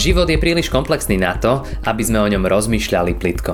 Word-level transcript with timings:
Život 0.00 0.32
je 0.32 0.40
príliš 0.40 0.72
komplexný 0.72 1.20
na 1.20 1.36
to, 1.36 1.60
aby 1.84 2.00
sme 2.00 2.24
o 2.24 2.30
ňom 2.32 2.48
rozmýšľali 2.48 3.20
plitko. 3.20 3.52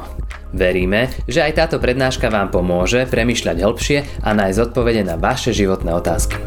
Veríme, 0.54 1.10
že 1.26 1.42
aj 1.42 1.58
táto 1.58 1.82
prednáška 1.82 2.30
vám 2.30 2.54
pomôže 2.54 3.02
premyšľať 3.10 3.66
hĺbšie 3.66 3.98
a 4.22 4.30
nájsť 4.30 4.70
odpovede 4.70 5.02
na 5.02 5.18
vaše 5.18 5.50
životné 5.50 5.90
otázky. 5.90 6.38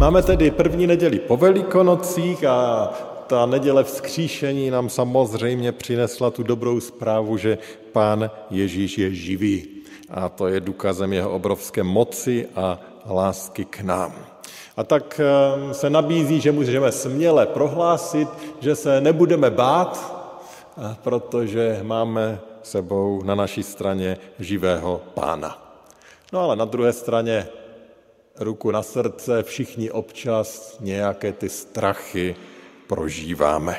Máme 0.00 0.24
tedy 0.24 0.48
první 0.48 0.88
neděli 0.88 1.28
po 1.28 1.36
Velikonocích 1.36 2.40
a 2.48 2.88
ta 3.28 3.44
neděle 3.44 3.84
vzkříšení 3.84 4.72
nám 4.72 4.88
samozřejmě 4.88 5.72
přinesla 5.72 6.30
tu 6.30 6.42
dobrou 6.42 6.80
zprávu, 6.80 7.36
že 7.36 7.58
Pán 7.92 8.30
Ježíš 8.50 8.98
je 8.98 9.14
živý. 9.14 9.56
A 10.08 10.28
to 10.32 10.48
je 10.48 10.60
důkazem 10.60 11.12
jeho 11.12 11.30
obrovské 11.30 11.82
moci 11.84 12.48
a 12.56 12.80
lásky 13.04 13.64
k 13.64 13.84
nám. 13.84 14.39
A 14.80 14.84
tak 14.84 15.20
ehm, 15.20 15.74
se 15.74 15.90
nabízí, 15.90 16.40
že 16.40 16.52
můžeme 16.52 16.92
směle 16.92 17.46
prohlásit, 17.46 18.28
že 18.60 18.76
se 18.76 19.00
nebudeme 19.00 19.50
bát, 19.50 20.16
protože 21.02 21.80
máme 21.82 22.40
sebou 22.62 23.22
na 23.22 23.34
naší 23.34 23.62
straně 23.62 24.16
živého 24.38 25.00
pána. 25.14 25.76
No 26.32 26.40
ale 26.40 26.56
na 26.56 26.64
druhé 26.64 26.92
straně 26.92 27.48
ruku 28.38 28.70
na 28.70 28.82
srdce, 28.82 29.42
všichni 29.42 29.90
občas 29.90 30.76
nějaké 30.80 31.32
ty 31.32 31.48
strachy 31.48 32.36
prožíváme. 32.90 33.76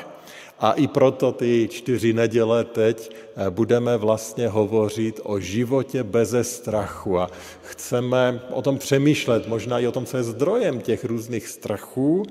A 0.60 0.72
i 0.72 0.86
proto 0.88 1.32
ty 1.32 1.68
čtyři 1.68 2.12
neděle 2.12 2.64
teď 2.64 3.12
eh, 3.12 3.50
budeme 3.50 3.96
vlastně 3.96 4.48
hovořit 4.48 5.20
o 5.22 5.40
životě 5.40 6.02
beze 6.02 6.44
strachu 6.44 7.18
a 7.18 7.28
chceme 7.62 8.40
o 8.50 8.62
tom 8.62 8.78
přemýšlet, 8.78 9.48
možná 9.48 9.80
i 9.80 9.86
o 9.86 9.92
tom, 9.92 10.06
co 10.06 10.16
je 10.16 10.22
zdrojem 10.22 10.80
těch 10.80 11.04
různých 11.04 11.48
strachů 11.48 12.22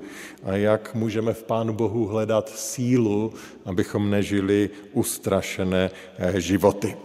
a 0.44 0.56
jak 0.56 0.94
můžeme 0.94 1.32
v 1.32 1.42
Pánu 1.42 1.72
Bohu 1.72 2.06
hledat 2.06 2.48
sílu, 2.48 3.32
abychom 3.64 4.10
nežili 4.10 4.70
ustrašené 4.92 5.90
eh, 6.18 6.40
životy. 6.40 6.96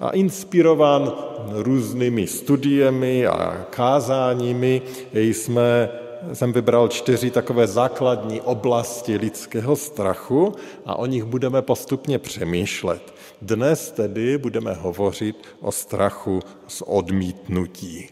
A 0.00 0.10
inspirován 0.10 1.12
různými 1.50 2.26
studiemi 2.26 3.26
a 3.26 3.66
kázáními 3.70 4.82
jsme 5.12 6.03
jsem 6.32 6.52
vybral 6.52 6.88
čtyři 6.88 7.30
takové 7.30 7.66
základní 7.66 8.40
oblasti 8.40 9.16
lidského 9.16 9.76
strachu 9.76 10.52
a 10.86 10.96
o 10.96 11.06
nich 11.06 11.24
budeme 11.24 11.62
postupně 11.62 12.18
přemýšlet. 12.18 13.14
Dnes 13.42 13.90
tedy 13.90 14.38
budeme 14.38 14.74
hovořit 14.74 15.36
o 15.60 15.72
strachu 15.72 16.40
z 16.68 16.82
odmítnutí. 16.86 18.08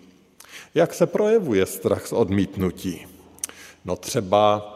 Jak 0.75 0.95
se 0.95 1.07
projevuje 1.07 1.67
strach 1.67 2.07
z 2.07 2.13
odmítnutí? 2.13 3.07
No 3.85 3.97
třeba, 3.97 4.75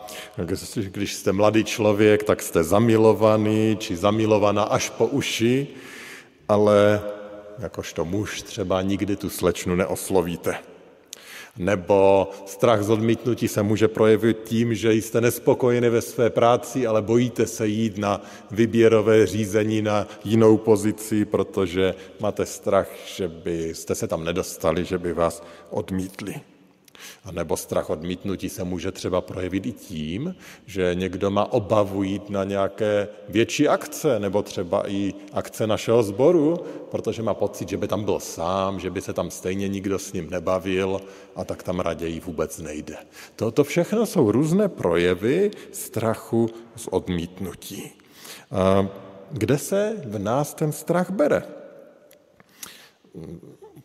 když 0.74 1.14
jste 1.14 1.32
mladý 1.32 1.64
člověk, 1.64 2.22
tak 2.22 2.42
jste 2.42 2.64
zamilovaný 2.64 3.76
či 3.80 3.96
zamilovaná 3.96 4.62
až 4.62 4.90
po 4.90 5.06
uši, 5.06 5.66
ale 6.48 7.02
jakožto 7.58 8.04
muž 8.04 8.42
třeba 8.42 8.82
nikdy 8.82 9.16
tu 9.16 9.30
slečnu 9.30 9.74
neoslovíte. 9.74 10.58
Nebo 11.58 12.30
strach 12.46 12.82
z 12.82 12.90
odmítnutí 12.90 13.48
se 13.48 13.62
může 13.62 13.88
projevit 13.88 14.38
tím, 14.44 14.74
že 14.74 14.92
jste 14.92 15.20
nespokojeni 15.20 15.90
ve 15.90 16.02
své 16.02 16.30
práci, 16.30 16.86
ale 16.86 17.02
bojíte 17.02 17.46
se 17.46 17.66
jít 17.66 17.98
na 17.98 18.20
vyběrové 18.50 19.26
řízení 19.26 19.82
na 19.82 20.08
jinou 20.24 20.56
pozici, 20.56 21.24
protože 21.24 21.94
máte 22.20 22.46
strach, 22.46 22.88
že 23.16 23.28
byste 23.28 23.94
se 23.94 24.08
tam 24.08 24.24
nedostali, 24.24 24.84
že 24.84 24.98
by 24.98 25.12
vás 25.12 25.42
odmítli. 25.70 26.34
A 27.24 27.32
nebo 27.32 27.56
strach 27.56 27.90
odmítnutí 27.90 28.48
se 28.48 28.64
může 28.64 28.92
třeba 28.92 29.20
projevit 29.20 29.66
i 29.66 29.72
tím, 29.72 30.36
že 30.66 30.94
někdo 30.94 31.30
má 31.30 31.52
obavu 31.52 32.02
jít 32.02 32.30
na 32.30 32.44
nějaké 32.44 33.08
větší 33.28 33.68
akce, 33.68 34.18
nebo 34.18 34.42
třeba 34.42 34.90
i 34.90 35.14
akce 35.32 35.66
našeho 35.66 36.02
sboru, 36.02 36.56
protože 36.90 37.22
má 37.22 37.34
pocit, 37.34 37.68
že 37.68 37.76
by 37.76 37.88
tam 37.88 38.04
byl 38.04 38.20
sám, 38.20 38.80
že 38.80 38.90
by 38.90 39.00
se 39.00 39.12
tam 39.12 39.30
stejně 39.30 39.68
nikdo 39.68 39.98
s 39.98 40.12
ním 40.12 40.30
nebavil 40.30 41.00
a 41.36 41.44
tak 41.44 41.62
tam 41.62 41.80
raději 41.80 42.20
vůbec 42.20 42.58
nejde. 42.58 42.96
Toto 43.36 43.64
všechno 43.64 44.06
jsou 44.06 44.32
různé 44.32 44.68
projevy 44.68 45.50
strachu 45.72 46.48
z 46.76 46.88
odmítnutí. 46.90 47.92
Kde 49.30 49.58
se 49.58 49.96
v 50.04 50.18
nás 50.18 50.54
ten 50.54 50.72
strach 50.72 51.10
bere? 51.10 51.55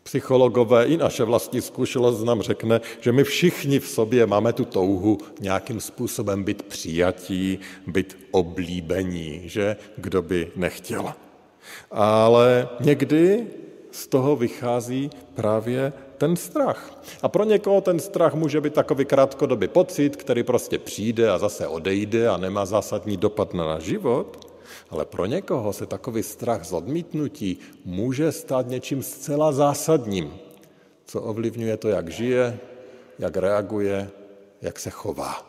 Psychologové 0.02 0.84
i 0.86 0.96
naše 0.96 1.24
vlastní 1.24 1.60
zkušenost 1.60 2.24
nám 2.24 2.42
řekne, 2.42 2.80
že 3.00 3.12
my 3.12 3.24
všichni 3.24 3.80
v 3.80 3.88
sobě 3.88 4.26
máme 4.26 4.52
tu 4.52 4.64
touhu 4.64 5.18
nějakým 5.40 5.80
způsobem 5.80 6.44
být 6.44 6.62
přijatí, 6.62 7.58
být 7.86 8.18
oblíbení, 8.30 9.42
že 9.44 9.76
kdo 9.96 10.22
by 10.22 10.52
nechtěl. 10.56 11.12
Ale 11.90 12.68
někdy 12.80 13.46
z 13.90 14.06
toho 14.06 14.36
vychází 14.36 15.10
právě 15.34 15.92
ten 16.18 16.36
strach. 16.36 17.02
A 17.22 17.28
pro 17.28 17.44
někoho 17.44 17.80
ten 17.80 18.00
strach 18.00 18.34
může 18.34 18.60
být 18.60 18.74
takový 18.74 19.04
krátkodobý 19.04 19.68
pocit, 19.68 20.16
který 20.16 20.42
prostě 20.42 20.78
přijde 20.78 21.30
a 21.30 21.38
zase 21.38 21.66
odejde 21.68 22.28
a 22.28 22.36
nemá 22.36 22.66
zásadní 22.66 23.16
dopad 23.16 23.54
na 23.54 23.66
náš 23.66 23.82
život. 23.82 24.51
Ale 24.90 25.04
pro 25.04 25.26
někoho 25.26 25.72
se 25.72 25.86
takový 25.86 26.22
strach 26.22 26.64
z 26.64 26.72
odmítnutí 26.72 27.58
může 27.84 28.32
stát 28.32 28.68
něčím 28.68 29.02
zcela 29.02 29.52
zásadním, 29.52 30.34
co 31.04 31.22
ovlivňuje 31.22 31.76
to, 31.76 31.88
jak 31.88 32.08
žije, 32.08 32.58
jak 33.18 33.36
reaguje, 33.36 34.10
jak 34.62 34.78
se 34.78 34.90
chová. 34.90 35.46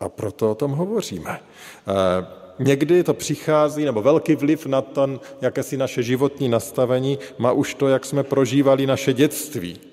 A 0.00 0.08
proto 0.08 0.50
o 0.50 0.54
tom 0.54 0.72
hovoříme. 0.72 1.40
Eh, 1.40 2.26
někdy 2.58 3.04
to 3.04 3.14
přichází, 3.14 3.84
nebo 3.84 4.02
velký 4.02 4.34
vliv 4.34 4.66
na 4.66 4.82
to, 4.82 5.20
jaké 5.40 5.62
si 5.62 5.76
naše 5.76 6.02
životní 6.02 6.48
nastavení 6.48 7.18
má 7.38 7.52
už 7.52 7.74
to, 7.74 7.88
jak 7.88 8.04
jsme 8.04 8.22
prožívali 8.22 8.86
naše 8.86 9.12
dětství. 9.12 9.91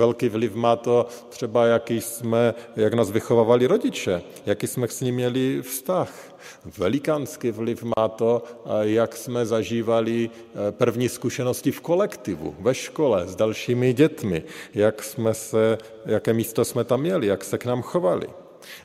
Velký 0.00 0.28
vliv 0.28 0.54
má 0.54 0.76
to 0.76 1.06
třeba, 1.28 1.66
jaký 1.66 2.00
jsme, 2.00 2.54
jak 2.76 2.94
nás 2.94 3.10
vychovávali 3.10 3.66
rodiče, 3.66 4.22
jaký 4.46 4.66
jsme 4.66 4.88
s 4.88 5.00
nimi 5.00 5.16
měli 5.16 5.62
vztah 5.62 6.30
Velikánský 6.78 7.50
vliv 7.50 7.84
má 7.96 8.08
to, 8.08 8.42
jak 8.80 9.16
jsme 9.16 9.46
zažívali 9.46 10.30
e, 10.30 10.72
první 10.72 11.08
zkušenosti 11.08 11.70
v 11.72 11.80
kolektivu, 11.80 12.56
ve 12.60 12.74
škole, 12.74 13.28
s 13.28 13.36
dalšími 13.36 13.92
dětmi, 13.92 14.42
jak 14.74 15.02
jsme 15.02 15.34
se, 15.34 15.78
jaké 16.06 16.32
místo 16.32 16.64
jsme 16.64 16.84
tam 16.84 17.00
měli, 17.00 17.26
jak 17.26 17.44
se 17.44 17.58
k 17.58 17.64
nám 17.64 17.82
chovali. 17.82 18.26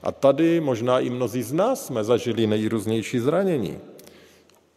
A 0.03 0.11
tady 0.11 0.59
možná 0.59 0.99
i 0.99 1.09
mnozí 1.09 1.43
z 1.43 1.53
nás 1.53 1.85
jsme 1.85 2.03
zažili 2.03 2.47
nejrůznější 2.47 3.19
zranění. 3.19 3.79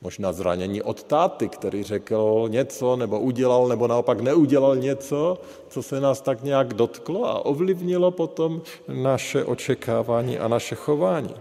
Možná 0.03 0.33
zranění 0.33 0.83
od 0.83 1.03
táty, 1.03 1.49
který 1.49 1.83
řekl 1.83 2.45
něco, 2.49 2.97
nebo 2.97 3.21
udělal, 3.21 3.69
nebo 3.69 3.87
naopak 3.87 4.21
neudělal 4.21 4.77
něco, 4.77 5.39
co 5.69 5.83
se 5.83 6.01
nás 6.01 6.21
tak 6.21 6.43
nějak 6.43 6.75
dotklo 6.75 7.27
a 7.27 7.47
ovlivnilo 7.47 8.11
potom 8.11 8.63
naše 8.89 9.45
očekávání 9.45 10.39
a 10.39 10.49
naše 10.49 10.75
chování. 10.75 11.35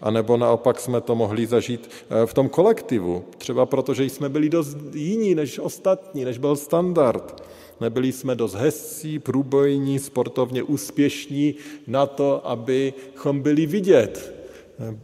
A 0.00 0.10
nebo 0.10 0.36
naopak 0.36 0.80
jsme 0.80 1.00
to 1.00 1.14
mohli 1.14 1.46
zažít 1.46 1.90
eh, 1.90 2.26
v 2.26 2.34
tom 2.34 2.48
kolektivu, 2.48 3.24
třeba 3.38 3.66
protože 3.66 4.04
jsme 4.04 4.28
byli 4.28 4.48
dost 4.48 4.76
jiní 4.94 5.34
než 5.34 5.58
ostatní, 5.58 6.24
než 6.24 6.38
byl 6.38 6.56
standard. 6.56 7.42
Nebyli 7.80 8.12
jsme 8.12 8.34
dost 8.34 8.54
hezcí, 8.54 9.18
průbojní, 9.18 9.98
sportovně 9.98 10.62
úspěšní 10.62 11.54
na 11.86 12.06
to, 12.06 12.46
abychom 12.48 13.40
byli 13.40 13.66
vidět, 13.66 14.41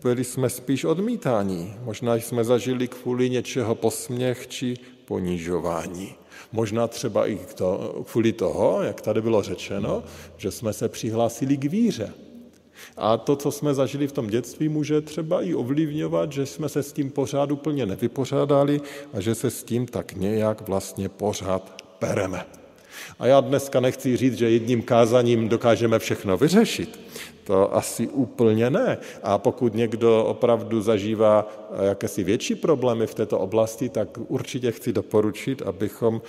byli 0.03 0.25
jsme 0.25 0.51
spíš 0.51 0.85
odmítáni. 0.85 1.75
Možná 1.83 2.15
jsme 2.15 2.45
zažili 2.45 2.89
kvůli 2.89 3.31
něčeho 3.31 3.75
posměch 3.75 4.47
či 4.47 4.77
ponižování. 5.05 6.15
Možná 6.53 6.89
třeba 6.89 7.27
i 7.27 7.39
to, 7.55 8.03
kvůli 8.11 8.33
toho, 8.33 8.83
jak 8.83 9.01
tady 9.01 9.23
bylo 9.23 9.43
řečeno, 9.43 10.03
že 10.37 10.51
jsme 10.51 10.73
se 10.73 10.89
přihlásili 10.89 11.57
k 11.57 11.65
víře. 11.65 12.13
A 12.97 13.17
to, 13.17 13.37
co 13.37 13.51
jsme 13.53 13.75
zažili 13.75 14.07
v 14.07 14.13
tom 14.13 14.27
dětství, 14.27 14.69
může 14.69 15.01
třeba 15.01 15.43
i 15.43 15.55
ovlivňovat, 15.55 16.33
že 16.33 16.47
jsme 16.47 16.69
se 16.69 16.83
s 16.83 16.93
tím 16.93 17.11
pořád 17.11 17.51
úplně 17.51 17.87
nevypořádali 17.87 18.81
a 19.13 19.21
že 19.21 19.35
se 19.35 19.51
s 19.51 19.65
tím 19.65 19.87
tak 19.87 20.13
nějak 20.13 20.69
vlastně 20.69 21.09
pořád 21.09 21.83
pereme. 21.99 22.58
A 23.19 23.27
já 23.27 23.41
dneska 23.41 23.81
nechci 23.81 24.17
říct, 24.17 24.39
že 24.39 24.51
jedním 24.51 24.83
kázaním 24.83 25.49
dokážeme 25.49 25.99
všechno 25.99 26.37
vyřešit. 26.37 27.01
To 27.45 27.77
asi 27.77 28.09
úplně 28.09 28.71
ne. 28.71 28.99
A 29.23 29.39
pokud 29.39 29.75
někdo 29.75 30.25
opravdu 30.25 30.81
zažívá 30.81 31.49
jakési 31.83 32.25
větší 32.25 32.55
problémy 32.55 33.07
v 33.07 33.15
této 33.15 33.39
oblasti, 33.39 33.89
tak 33.89 34.09
určitě 34.29 34.73
chci 34.73 34.93
doporučit, 34.93 35.63
abychom 35.63 36.23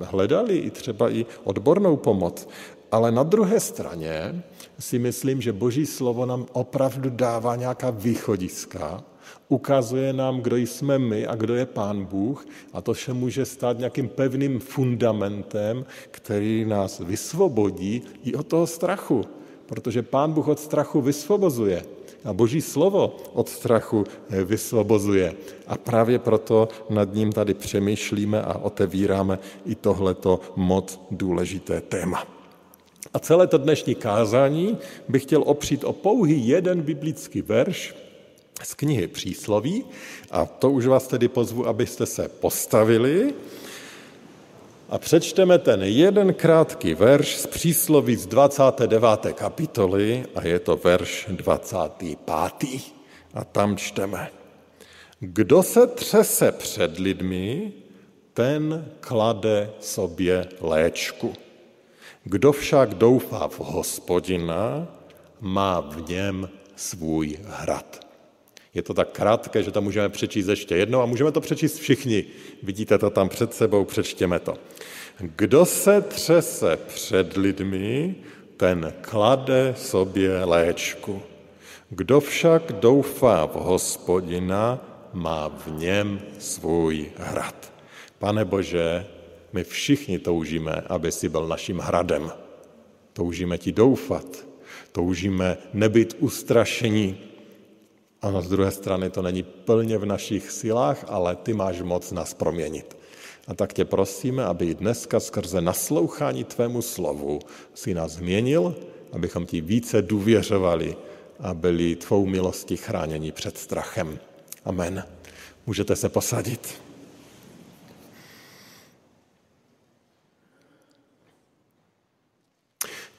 hledali 0.00 0.56
i 0.56 0.70
třeba 0.70 1.10
i 1.10 1.26
odbornou 1.44 1.96
pomoc. 1.96 2.48
Ale 2.92 3.12
na 3.12 3.22
druhé 3.22 3.60
straně 3.60 4.42
si 4.78 4.98
myslím, 4.98 5.40
že 5.40 5.52
Boží 5.52 5.86
slovo 5.86 6.26
nám 6.26 6.46
opravdu 6.52 7.10
dává 7.10 7.56
nějaká 7.56 7.90
východiska, 7.90 9.04
ukazuje 9.48 10.12
nám, 10.12 10.40
kdo 10.40 10.56
jsme 10.56 10.98
my 10.98 11.26
a 11.26 11.34
kdo 11.34 11.54
je 11.54 11.66
Pán 11.66 12.04
Bůh 12.04 12.46
a 12.72 12.80
to 12.80 12.92
vše 12.92 13.12
může 13.12 13.44
stát 13.44 13.78
nějakým 13.78 14.08
pevným 14.08 14.58
fundamentem, 14.58 15.84
který 16.10 16.64
nás 16.64 17.00
vysvobodí 17.00 18.02
i 18.24 18.34
od 18.34 18.46
toho 18.46 18.66
strachu. 18.66 19.24
protože 19.66 20.02
Pán 20.02 20.32
Bůh 20.32 20.48
od 20.48 20.60
strachu 20.60 21.00
vysvobozuje. 21.00 21.82
A 22.24 22.32
Boží 22.32 22.60
slovo 22.60 23.16
od 23.32 23.48
strachu 23.48 24.04
eh, 24.04 24.44
vysvobozuje. 24.44 25.34
A 25.66 25.76
právě 25.76 26.18
proto 26.18 26.68
nad 26.90 27.14
ním 27.14 27.32
tady 27.32 27.54
přemýšlíme 27.54 28.42
a 28.42 28.58
otevíráme 28.58 29.38
i 29.66 29.74
tohleto 29.74 30.40
moc 30.56 31.00
důležité 31.10 31.80
téma. 31.80 32.24
A 33.14 33.18
celé 33.18 33.46
to 33.46 33.58
dnešní 33.58 33.94
kázání 33.94 34.78
bych 35.08 35.22
chtěl 35.22 35.42
opřít 35.46 35.84
o 35.84 35.92
pouhý 35.92 36.48
jeden 36.48 36.82
biblický 36.82 37.42
verš 37.42 38.03
z 38.62 38.74
knihy 38.74 39.06
Přísloví. 39.06 39.84
A 40.30 40.46
to 40.46 40.70
už 40.70 40.86
vás 40.86 41.06
tedy 41.06 41.28
pozvu, 41.28 41.66
abyste 41.66 42.06
se 42.06 42.28
postavili 42.28 43.34
a 44.88 44.98
přečteme 44.98 45.58
ten 45.58 45.82
jeden 45.82 46.34
krátký 46.34 46.94
verš 46.94 47.36
z 47.36 47.46
přísloví 47.46 48.16
z 48.16 48.26
29. 48.26 49.08
kapitoly 49.32 50.24
a 50.34 50.46
je 50.46 50.58
to 50.58 50.76
verš 50.76 51.26
25. 51.30 52.18
A 53.34 53.44
tam 53.44 53.76
čteme. 53.76 54.30
Kdo 55.20 55.62
se 55.62 55.86
třese 55.86 56.52
před 56.52 56.98
lidmi, 56.98 57.72
ten 58.32 58.88
klade 59.00 59.70
sobě 59.80 60.48
léčku. 60.60 61.32
Kdo 62.24 62.52
však 62.52 62.94
doufá 62.94 63.48
v 63.48 63.58
hospodina, 63.58 64.88
má 65.40 65.80
v 65.80 66.08
něm 66.08 66.48
svůj 66.76 67.38
hrad. 67.44 68.03
Je 68.74 68.82
to 68.82 68.94
tak 68.94 69.08
krátké, 69.08 69.62
že 69.62 69.70
to 69.70 69.82
můžeme 69.82 70.08
přečíst 70.08 70.46
ještě 70.46 70.76
jednou 70.76 71.00
a 71.00 71.06
můžeme 71.06 71.32
to 71.32 71.40
přečíst 71.40 71.78
všichni. 71.78 72.24
Vidíte 72.62 72.98
to 72.98 73.10
tam 73.10 73.28
před 73.28 73.54
sebou, 73.54 73.84
přečtěme 73.84 74.38
to. 74.38 74.54
Kdo 75.18 75.64
se 75.64 76.00
třese 76.00 76.78
před 76.86 77.36
lidmi, 77.36 78.14
ten 78.56 78.92
klade 79.00 79.74
sobě 79.78 80.44
léčku. 80.44 81.22
Kdo 81.90 82.20
však 82.20 82.72
doufá 82.72 83.46
v 83.46 83.54
hospodina, 83.54 84.90
má 85.12 85.48
v 85.48 85.72
něm 85.78 86.20
svůj 86.38 87.06
hrad. 87.16 87.72
Pane 88.18 88.44
Bože, 88.44 89.06
my 89.52 89.64
všichni 89.64 90.18
toužíme, 90.18 90.82
aby 90.86 91.12
si 91.12 91.28
byl 91.28 91.48
naším 91.48 91.78
hradem. 91.78 92.32
Toužíme 93.12 93.58
ti 93.58 93.72
doufat, 93.72 94.26
toužíme 94.92 95.56
nebyt 95.72 96.16
ustrašení, 96.18 97.18
a 98.24 98.30
na 98.30 98.40
druhé 98.40 98.70
strany 98.70 99.10
to 99.10 99.22
není 99.22 99.42
plně 99.42 99.98
v 99.98 100.06
našich 100.06 100.50
silách, 100.50 101.04
ale 101.08 101.36
ty 101.36 101.52
máš 101.52 101.82
moc 101.82 102.12
nás 102.12 102.34
proměnit. 102.34 102.96
A 103.48 103.54
tak 103.54 103.72
tě 103.72 103.84
prosíme, 103.84 104.44
aby 104.44 104.74
dneska 104.74 105.20
skrze 105.20 105.60
naslouchání 105.60 106.44
tvému 106.44 106.82
slovu 106.82 107.38
si 107.74 107.94
nás 107.94 108.12
změnil, 108.12 108.74
abychom 109.12 109.46
ti 109.46 109.60
více 109.60 110.02
důvěřovali 110.02 110.96
a 111.40 111.54
byli 111.54 111.96
tvou 111.96 112.26
milostí 112.26 112.76
chráněni 112.76 113.32
před 113.32 113.58
strachem. 113.58 114.18
Amen. 114.64 115.04
Můžete 115.66 115.96
se 115.96 116.08
posadit. 116.08 116.80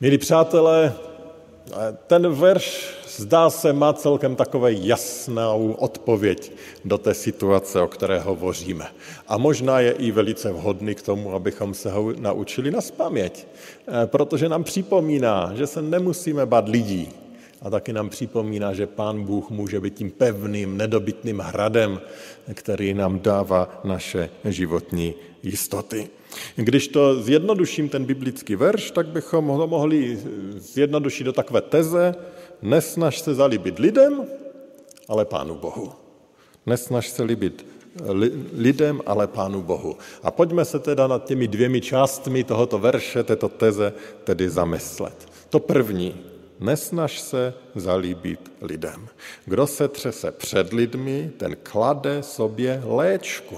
Milí 0.02 0.18
přátelé, 0.18 0.94
ten 2.08 2.28
verš 2.28 2.94
zdá 3.08 3.50
se, 3.50 3.74
má 3.74 3.94
celkem 3.94 4.36
takové 4.36 4.74
jasnou 4.74 5.72
odpověď 5.72 6.52
do 6.86 6.98
té 6.98 7.14
situace, 7.14 7.82
o 7.82 7.88
které 7.88 8.20
hovoříme. 8.20 8.86
A 9.28 9.38
možná 9.38 9.80
je 9.80 9.92
i 9.92 10.12
velice 10.12 10.52
vhodný 10.52 10.96
k 10.96 11.02
tomu, 11.02 11.34
abychom 11.34 11.74
se 11.74 11.92
ho 11.92 12.14
naučili 12.20 12.72
na 12.72 12.82
spaměť, 12.82 13.48
eh, 13.88 14.08
protože 14.08 14.50
nám 14.50 14.64
připomíná, 14.64 15.52
že 15.56 15.68
se 15.68 15.82
nemusíme 15.82 16.46
bát 16.46 16.70
lidí, 16.70 17.25
a 17.66 17.70
taky 17.70 17.94
nám 17.94 18.10
připomíná, 18.10 18.74
že 18.74 18.88
Pán 18.88 19.24
Bůh 19.24 19.50
může 19.50 19.80
být 19.80 19.94
tím 19.94 20.12
pevným, 20.12 20.78
nedobytným 20.78 21.40
hradem, 21.40 22.02
který 22.54 22.94
nám 22.94 23.20
dává 23.20 23.82
naše 23.84 24.30
životní 24.46 25.14
jistoty. 25.44 26.10
Když 26.56 26.88
to 26.88 27.24
zjednoduším, 27.24 27.90
ten 27.90 28.06
biblický 28.06 28.56
verš, 28.56 28.92
tak 28.92 29.08
bychom 29.08 29.48
ho 29.48 29.68
mohli 29.68 30.20
zjednodušit 30.56 31.24
do 31.24 31.34
takové 31.34 31.62
teze, 31.62 32.16
nesnaž 32.62 33.20
se 33.20 33.34
zalíbit 33.34 33.80
lidem, 33.80 34.24
ale 35.10 35.26
Pánu 35.26 35.56
Bohu. 35.56 35.92
Nesnaž 36.66 37.10
se 37.10 37.24
líbit 37.24 37.66
lidem, 38.54 39.02
ale 39.06 39.28
Pánu 39.28 39.62
Bohu. 39.62 39.98
A 40.24 40.32
pojďme 40.32 40.66
se 40.66 40.80
teda 40.80 41.08
nad 41.08 41.26
těmi 41.26 41.48
dvěmi 41.48 41.82
částmi 41.82 42.44
tohoto 42.44 42.80
verše, 42.80 43.24
této 43.24 43.50
teze, 43.50 43.94
tedy 44.24 44.50
zamyslet. 44.50 45.28
To 45.50 45.60
první, 45.60 46.35
nesnaž 46.60 47.20
se 47.20 47.54
zalíbit 47.76 48.52
lidem. 48.62 49.08
Kdo 49.46 49.68
se 49.68 49.88
třese 49.88 50.32
před 50.32 50.74
lidmi, 50.74 51.32
ten 51.38 51.56
klade 51.64 52.24
sobě 52.24 52.82
léčku. 52.86 53.58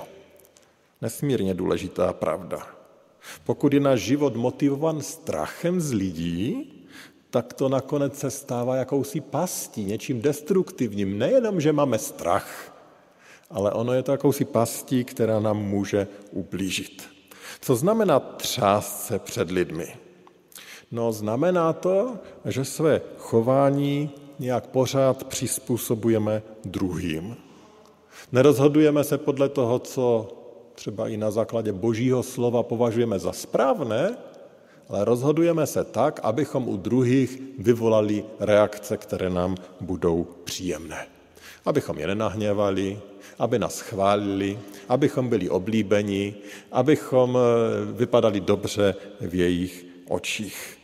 Nesmírně 1.01 1.53
důležitá 1.53 2.13
pravda. 2.13 2.67
Pokud 3.43 3.73
je 3.73 3.79
náš 3.79 3.99
život 3.99 4.35
motivovan 4.35 5.01
strachem 5.01 5.81
z 5.81 5.93
lidí, 5.93 6.73
tak 7.29 7.53
to 7.53 7.69
nakonec 7.69 8.19
se 8.19 8.31
stává 8.31 8.75
jakousi 8.75 9.21
pastí, 9.21 9.85
něčím 9.85 10.21
destruktivním. 10.21 11.17
Nejenom, 11.17 11.61
že 11.61 11.73
máme 11.73 11.99
strach, 11.99 12.77
ale 13.49 13.71
ono 13.71 13.93
je 13.93 14.03
to 14.03 14.11
jakousi 14.11 14.45
pastí, 14.45 15.03
která 15.03 15.39
nám 15.39 15.57
může 15.57 16.07
ublížit. 16.31 17.09
Co 17.61 17.75
znamená 17.75 18.19
třást 18.19 19.05
se 19.05 19.19
před 19.19 19.51
lidmi? 19.51 20.06
No, 20.91 21.11
znamená 21.11 21.73
to, 21.73 22.17
že 22.45 22.65
své 22.65 23.01
chování 23.17 24.09
nějak 24.39 24.67
pořád 24.67 25.23
přizpůsobujeme 25.23 26.41
druhým. 26.65 27.35
Nerozhodujeme 28.31 29.03
se 29.03 29.17
podle 29.17 29.49
toho, 29.49 29.79
co 29.79 30.27
třeba 30.75 31.07
i 31.07 31.17
na 31.17 31.31
základě 31.31 31.73
božího 31.73 32.23
slova 32.23 32.63
považujeme 32.63 33.19
za 33.19 33.33
správné, 33.33 34.17
ale 34.89 35.05
rozhodujeme 35.05 35.67
se 35.67 35.83
tak, 35.83 36.19
abychom 36.23 36.67
u 36.67 36.77
druhých 36.77 37.41
vyvolali 37.57 38.23
reakce, 38.39 38.97
které 38.97 39.29
nám 39.29 39.55
budou 39.81 40.27
příjemné. 40.43 41.07
Abychom 41.65 41.97
je 41.97 42.07
nenahněvali, 42.07 42.99
aby 43.39 43.59
nás 43.59 43.79
chválili, 43.79 44.59
abychom 44.89 45.29
byli 45.29 45.49
oblíbeni, 45.49 46.35
abychom 46.71 47.37
eh, 47.37 47.85
vypadali 47.91 48.39
dobře 48.39 48.95
v 49.21 49.35
jejich 49.35 49.85
očích. 50.09 50.76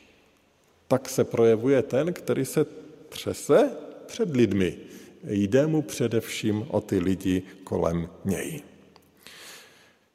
Tak 0.94 1.10
se 1.10 1.24
projevuje 1.24 1.82
ten, 1.82 2.14
který 2.14 2.46
se 2.46 2.66
třese 3.10 3.70
před 4.06 4.36
lidmi. 4.36 4.78
Jde 5.24 5.68
mu 5.68 5.82
především 5.82 6.66
o 6.70 6.82
ty 6.82 7.00
lidi 7.00 7.42
kolem 7.64 8.10
něj. 8.26 8.62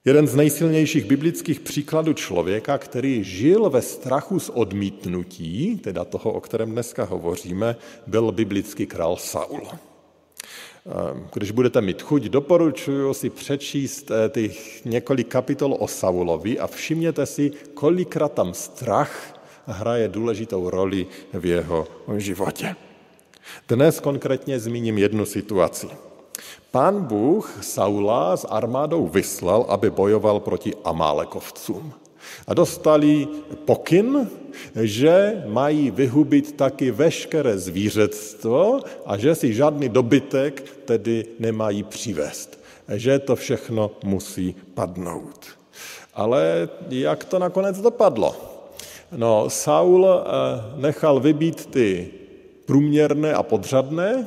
Jeden 0.04 0.26
z 0.26 0.34
nejsilnějších 0.34 1.04
biblických 1.04 1.60
příkladů 1.60 2.12
člověka, 2.12 2.78
který 2.78 3.24
žil 3.24 3.70
ve 3.70 3.82
strachu 3.82 4.40
z 4.40 4.48
odmítnutí, 4.48 5.76
teda 5.76 6.04
toho, 6.04 6.32
o 6.32 6.40
kterém 6.40 6.70
dneska 6.70 7.04
hovoříme, 7.04 7.76
byl 8.06 8.32
biblický 8.32 8.86
král 8.86 9.16
Saul. 9.16 9.62
Ehm, 9.66 11.28
když 11.34 11.50
budete 11.50 11.80
mít 11.80 12.02
chuť, 12.02 12.22
doporučuji 12.22 13.14
si 13.14 13.30
přečíst 13.30 14.10
eh, 14.10 14.28
těch 14.28 14.84
několik 14.84 15.28
kapitol 15.28 15.76
o 15.78 15.88
Saulovi 15.88 16.58
a 16.58 16.66
všimněte 16.66 17.26
si, 17.26 17.50
kolikrát 17.74 18.32
tam 18.32 18.54
strach 18.54 19.37
hraje 19.68 20.08
důležitou 20.08 20.70
roli 20.70 21.06
v 21.32 21.46
jeho 21.46 21.86
životě. 22.16 22.76
Dnes 23.68 24.00
konkrétně 24.00 24.60
zmíním 24.60 24.98
jednu 24.98 25.26
situaci. 25.26 25.88
Pán 26.70 27.04
Bůh 27.04 27.58
Saula 27.60 28.36
s 28.36 28.44
armádou 28.44 29.08
vyslal, 29.08 29.66
aby 29.68 29.90
bojoval 29.90 30.40
proti 30.40 30.74
Amálekovcům. 30.84 31.92
A 32.46 32.54
dostali 32.54 33.28
pokyn, 33.64 34.30
že 34.82 35.42
mají 35.46 35.90
vyhubit 35.90 36.52
taky 36.52 36.90
veškeré 36.90 37.58
zvířectvo 37.58 38.80
a 39.06 39.16
že 39.16 39.34
si 39.34 39.54
žádný 39.54 39.88
dobytek 39.88 40.64
tedy 40.84 41.24
nemají 41.38 41.82
přivést. 41.82 42.60
Že 42.88 43.18
to 43.18 43.36
všechno 43.36 43.90
musí 44.04 44.56
padnout. 44.74 45.46
Ale 46.14 46.68
jak 46.88 47.24
to 47.24 47.38
nakonec 47.38 47.80
dopadlo? 47.80 48.57
No, 49.16 49.50
Saul 49.50 50.06
eh, 50.06 50.20
nechal 50.76 51.20
vybít 51.20 51.66
ty 51.66 52.10
průměrné 52.64 53.34
a 53.34 53.42
podřadné, 53.42 54.26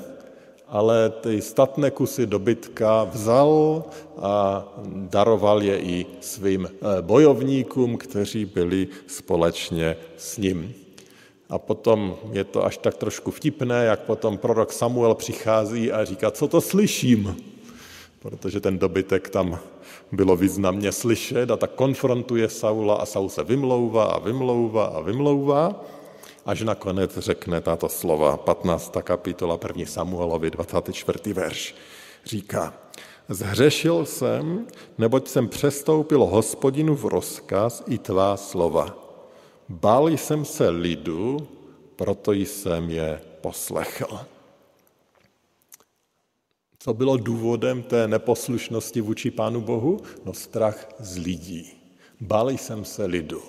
ale 0.67 1.09
ty 1.09 1.41
statné 1.41 1.91
kusy 1.91 2.25
dobytka 2.25 3.03
vzal 3.03 3.83
a 4.17 4.65
daroval 4.85 5.63
je 5.63 5.79
i 5.79 6.05
svým 6.21 6.65
eh, 6.65 7.01
bojovníkům, 7.01 7.97
kteří 7.97 8.45
byli 8.45 8.87
společně 9.07 9.97
s 10.17 10.37
ním. 10.37 10.73
A 11.49 11.57
potom 11.59 12.17
je 12.31 12.43
to 12.43 12.65
až 12.65 12.77
tak 12.77 12.95
trošku 12.97 13.31
vtipné, 13.31 13.85
jak 13.85 13.99
potom 13.99 14.37
prorok 14.37 14.73
Samuel 14.73 15.15
přichází 15.15 15.91
a 15.91 16.05
říká, 16.05 16.31
co 16.31 16.47
to 16.47 16.61
slyším, 16.61 17.37
protože 18.19 18.59
ten 18.59 18.79
dobytek 18.79 19.29
tam 19.29 19.59
bylo 20.11 20.35
významně 20.35 20.91
slyšet 20.91 21.51
a 21.51 21.57
tak 21.57 21.71
konfrontuje 21.71 22.49
Saula 22.49 22.95
a 22.95 23.05
Saul 23.05 23.29
se 23.29 23.43
vymlouvá 23.43 24.03
a 24.03 24.19
vymlouvá 24.19 24.85
a 24.85 24.99
vymlouvá. 24.99 25.83
až 26.45 26.61
nakonec 26.61 27.17
řekne 27.17 27.61
tato 27.61 27.89
slova, 27.89 28.37
15. 28.37 28.97
kapitola 29.03 29.59
1. 29.67 29.85
Samuelovi, 29.85 30.51
24. 30.51 31.33
verš. 31.33 31.75
Říká, 32.25 32.73
zhřešil 33.29 34.05
jsem, 34.05 34.67
neboť 34.97 35.27
jsem 35.27 35.47
přestoupil 35.47 36.25
hospodinu 36.25 36.95
v 36.95 37.05
rozkaz 37.05 37.83
i 37.87 37.97
tvá 37.97 38.37
slova. 38.37 38.97
Bál 39.69 40.09
jsem 40.09 40.45
se 40.45 40.69
lidu, 40.69 41.47
proto 41.95 42.31
jsem 42.31 42.89
je 42.89 43.21
poslechl. 43.41 44.30
Co 46.83 46.93
bylo 46.93 47.17
důvodem 47.17 47.83
té 47.83 48.07
neposlušnosti 48.07 49.01
vůči 49.01 49.31
Pánu 49.31 49.61
Bohu? 49.61 49.99
No 50.25 50.33
strach 50.33 50.89
z 50.99 51.17
lidí. 51.17 51.71
Bál 52.21 52.49
jsem 52.49 52.85
se 52.85 53.05
lidu. 53.05 53.41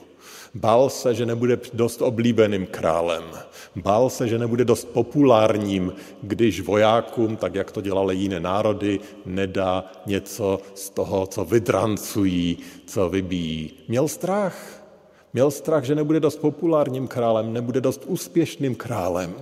Bál 0.54 0.90
se, 0.90 1.14
že 1.14 1.26
nebude 1.26 1.58
dost 1.72 2.02
oblíbeným 2.02 2.66
králem. 2.66 3.22
Bál 3.76 4.10
se, 4.10 4.28
že 4.28 4.38
nebude 4.38 4.64
dost 4.64 4.84
populárním, 4.84 5.92
když 6.22 6.60
vojákům, 6.60 7.36
tak 7.36 7.54
jak 7.54 7.72
to 7.72 7.80
dělali 7.80 8.16
jiné 8.16 8.40
národy, 8.40 9.00
nedá 9.26 9.92
něco 10.06 10.60
z 10.74 10.90
toho, 10.90 11.26
co 11.26 11.44
vydrancují, 11.44 12.58
co 12.86 13.08
vybíjí. 13.08 13.72
Měl 13.88 14.08
strach. 14.08 14.84
Měl 15.32 15.50
strach, 15.50 15.84
že 15.84 15.94
nebude 15.94 16.20
dost 16.20 16.36
populárním 16.36 17.08
králem, 17.08 17.52
nebude 17.52 17.80
dost 17.80 18.04
úspěšným 18.06 18.74
králem. 18.74 19.34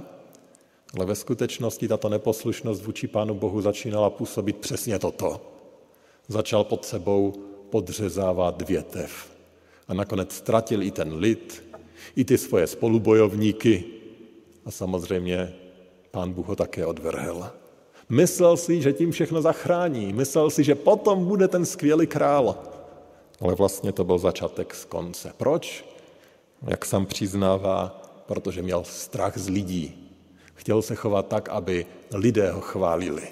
Ale 0.97 1.07
ve 1.07 1.15
skutečnosti 1.15 1.89
tato 1.89 2.09
neposlušnost 2.09 2.83
vůči 2.83 3.09
Pánu 3.09 3.35
Bohu 3.35 3.61
začínala 3.61 4.11
působit 4.11 4.57
přesně 4.57 4.99
toto. 4.99 5.41
Začal 6.29 6.65
pod 6.65 6.85
sebou 6.85 7.33
podřezávat 7.71 8.63
větev. 8.63 9.31
A 9.89 9.95
nakonec 9.95 10.33
ztratil 10.33 10.83
i 10.83 10.91
ten 10.91 11.15
lid, 11.17 11.65
i 12.17 12.25
ty 12.25 12.39
svoje 12.39 12.67
spolubojovníky 12.67 13.85
a 14.65 14.71
samozřejmě 14.71 15.55
pán 16.11 16.33
Bůh 16.33 16.47
ho 16.47 16.57
také 16.57 16.87
odvrhl. 16.87 17.51
Myslel 18.09 18.57
si, 18.57 18.83
že 18.83 18.93
tím 18.93 19.11
všechno 19.11 19.43
zachrání. 19.43 20.13
Myslel 20.13 20.51
si, 20.51 20.65
že 20.65 20.75
potom 20.75 21.25
bude 21.25 21.49
ten 21.49 21.67
skvělý 21.67 22.07
král. 22.07 22.59
Ale 23.41 23.55
vlastně 23.55 23.93
to 23.93 24.05
byl 24.05 24.19
začátek 24.19 24.75
z 24.75 24.85
konce. 24.85 25.33
Proč? 25.37 25.85
Jak 26.67 26.85
sám 26.85 27.07
přiznává, 27.07 28.03
protože 28.27 28.63
měl 28.63 28.85
strach 28.85 29.39
z 29.39 29.49
lidí. 29.49 30.10
Chtěl 30.61 30.83
se 30.83 30.95
chovat 30.95 31.29
tak, 31.29 31.49
aby 31.49 31.87
lidé 32.15 32.51
ho 32.51 32.61
chválili, 32.61 33.23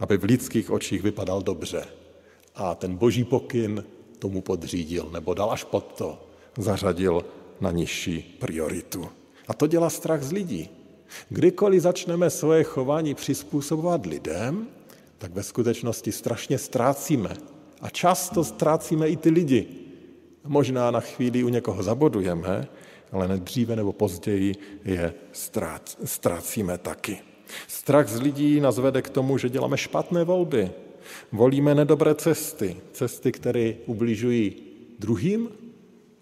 aby 0.00 0.16
v 0.16 0.24
lidských 0.24 0.70
očích 0.70 1.02
vypadal 1.02 1.42
dobře. 1.42 1.84
A 2.54 2.74
ten 2.74 2.96
boží 2.96 3.24
pokyn 3.24 3.84
tomu 4.18 4.40
podřídil, 4.40 5.08
nebo 5.12 5.34
dal 5.34 5.52
až 5.52 5.64
pod 5.64 5.84
to, 5.84 6.18
zařadil 6.58 7.24
na 7.60 7.70
nižší 7.70 8.36
prioritu. 8.40 9.08
A 9.48 9.54
to 9.54 9.66
dělá 9.66 9.90
strach 9.90 10.22
z 10.22 10.32
lidí. 10.32 10.68
Kdykoliv 11.28 11.82
začneme 11.82 12.30
svoje 12.30 12.64
chování 12.64 13.14
přizpůsobovat 13.14 14.06
lidem, 14.06 14.66
tak 15.18 15.32
ve 15.32 15.42
skutečnosti 15.42 16.12
strašně 16.12 16.58
ztrácíme. 16.58 17.36
A 17.80 17.90
často 17.90 18.44
ztrácíme 18.44 19.08
i 19.08 19.16
ty 19.16 19.30
lidi. 19.30 19.68
Možná 20.44 20.90
na 20.90 21.00
chvíli 21.00 21.44
u 21.44 21.48
někoho 21.48 21.82
zabodujeme, 21.82 22.68
ale 23.12 23.28
dříve 23.28 23.76
nebo 23.76 23.92
později 23.92 24.54
je 24.84 25.14
ztrácíme 26.04 26.78
taky. 26.78 27.18
Strach 27.66 28.08
z 28.08 28.20
lidí 28.20 28.60
nás 28.60 28.78
vede 28.78 29.02
k 29.02 29.08
tomu, 29.08 29.38
že 29.38 29.48
děláme 29.48 29.76
špatné 29.76 30.24
volby, 30.24 30.70
Volíme 31.32 31.74
nedobré 31.74 32.14
cesty, 32.14 32.76
cesty, 32.92 33.32
které 33.32 33.72
ubližují 33.86 34.56
druhým 34.98 35.48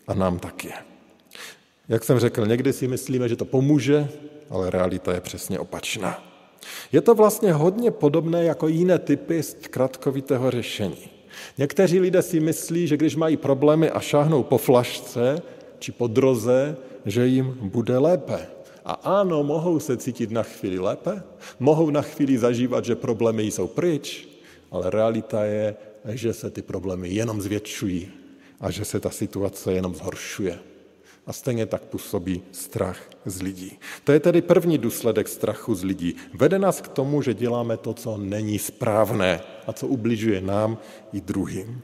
a 0.06 0.14
nám 0.14 0.38
taky. 0.38 0.72
Jak 1.88 2.04
jsem 2.04 2.18
řekl, 2.18 2.46
někdy 2.46 2.72
si 2.72 2.88
myslíme, 2.88 3.28
že 3.28 3.36
to 3.36 3.44
pomůže, 3.44 4.08
ale 4.50 4.70
realita 4.70 5.14
je 5.14 5.20
přesně 5.20 5.58
opačná. 5.58 6.22
Je 6.92 7.00
to 7.00 7.14
vlastně 7.14 7.52
hodně 7.52 7.90
podobné 7.90 8.44
jako 8.44 8.68
jiné 8.68 8.98
typy 8.98 9.42
zkratkovitého 9.42 10.50
řešení. 10.50 11.08
Někteří 11.58 12.00
lidé 12.00 12.22
si 12.22 12.40
myslí, 12.40 12.86
že 12.86 12.96
když 12.96 13.16
mají 13.16 13.36
problémy 13.36 13.90
a 13.90 14.00
šáhnou 14.00 14.42
po 14.42 14.58
flašce 14.58 15.42
či 15.78 15.92
po 15.92 16.06
droze, 16.06 16.76
že 17.06 17.26
jim 17.26 17.56
bude 17.60 17.98
lépe. 17.98 18.46
A 18.84 18.92
ano, 18.92 19.42
mohou 19.42 19.80
se 19.80 19.96
cítit 19.96 20.30
na 20.30 20.42
chvíli 20.42 20.78
lépe, 20.78 21.22
mohou 21.58 21.90
na 21.90 22.02
chvíli 22.02 22.38
zažívat, 22.38 22.84
že 22.84 22.94
problémy 22.94 23.42
jsou 23.42 23.66
pryč, 23.66 24.28
ale 24.70 24.90
realita 24.90 25.44
je, 25.44 25.76
že 26.14 26.32
se 26.32 26.50
ty 26.50 26.62
problémy 26.62 27.08
jenom 27.08 27.42
zvětšují 27.42 28.08
a 28.60 28.70
že 28.70 28.84
se 28.84 29.00
ta 29.00 29.10
situace 29.10 29.72
jenom 29.72 29.94
zhoršuje. 29.94 30.58
A 31.26 31.32
stejně 31.32 31.66
tak 31.66 31.82
působí 31.82 32.42
strach 32.52 33.00
z 33.26 33.42
lidí. 33.42 33.78
To 34.04 34.12
je 34.12 34.20
tedy 34.20 34.42
první 34.42 34.78
důsledek 34.78 35.28
strachu 35.28 35.74
z 35.74 35.84
lidí. 35.84 36.16
Vede 36.34 36.58
nás 36.58 36.80
k 36.80 36.88
tomu, 36.88 37.22
že 37.22 37.34
děláme 37.34 37.76
to, 37.76 37.94
co 37.94 38.16
není 38.16 38.58
správné 38.58 39.40
a 39.66 39.72
co 39.72 39.86
ubližuje 39.86 40.40
nám 40.40 40.78
i 41.12 41.20
druhým. 41.20 41.82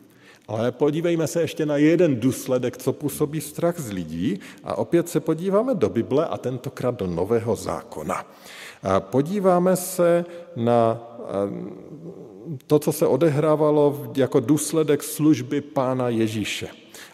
Ale 0.48 0.72
podívejme 0.72 1.26
se 1.26 1.40
ještě 1.40 1.66
na 1.66 1.76
jeden 1.76 2.20
důsledek, 2.20 2.76
co 2.76 2.92
působí 2.92 3.40
strach 3.40 3.80
z 3.80 3.90
lidí 3.90 4.40
a 4.64 4.78
opět 4.78 5.08
se 5.08 5.20
podíváme 5.20 5.74
do 5.74 5.88
Bible 5.88 6.26
a 6.26 6.38
tentokrát 6.38 6.94
do 6.98 7.06
Nového 7.06 7.56
zákona. 7.56 8.26
A 8.82 9.00
podíváme 9.00 9.76
se 9.76 10.24
na 10.56 11.08
to, 12.66 12.78
co 12.78 12.92
se 12.92 13.06
odehrávalo 13.06 14.10
jako 14.16 14.40
důsledek 14.40 15.02
služby 15.02 15.60
Pána 15.60 16.08
Ježíše. 16.08 16.68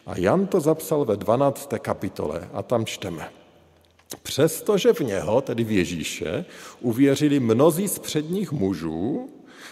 A 0.05 0.19
Jan 0.19 0.47
to 0.47 0.59
zapsal 0.59 1.05
ve 1.05 1.17
12. 1.17 1.73
kapitole 1.81 2.49
a 2.53 2.63
tam 2.63 2.85
čteme. 2.85 3.29
Přestože 4.23 4.93
v 4.93 4.99
něho, 4.99 5.41
tedy 5.41 5.63
v 5.63 5.71
Ježíše, 5.71 6.45
uvěřili 6.81 7.39
mnozí 7.39 7.87
z 7.87 7.99
předních 7.99 8.51
mužů, 8.51 9.29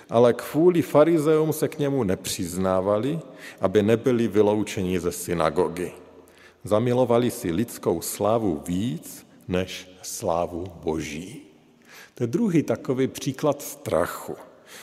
ale 0.09 0.33
kvůli 0.33 0.81
farizeům 0.81 1.53
se 1.53 1.67
k 1.67 1.79
němu 1.79 2.03
nepřiznávali, 2.03 3.19
aby 3.61 3.83
nebyli 3.83 4.27
vyloučeni 4.27 4.99
ze 4.99 5.11
synagogy. 5.11 5.91
Zamilovali 6.63 7.31
si 7.31 7.51
lidskou 7.51 8.01
slávu 8.01 8.63
víc 8.67 9.27
než 9.47 9.89
slávu 10.01 10.63
boží. 10.83 11.41
To 12.15 12.23
je 12.23 12.27
druhý 12.27 12.63
takový 12.63 13.07
příklad 13.07 13.61
strachu. 13.61 14.35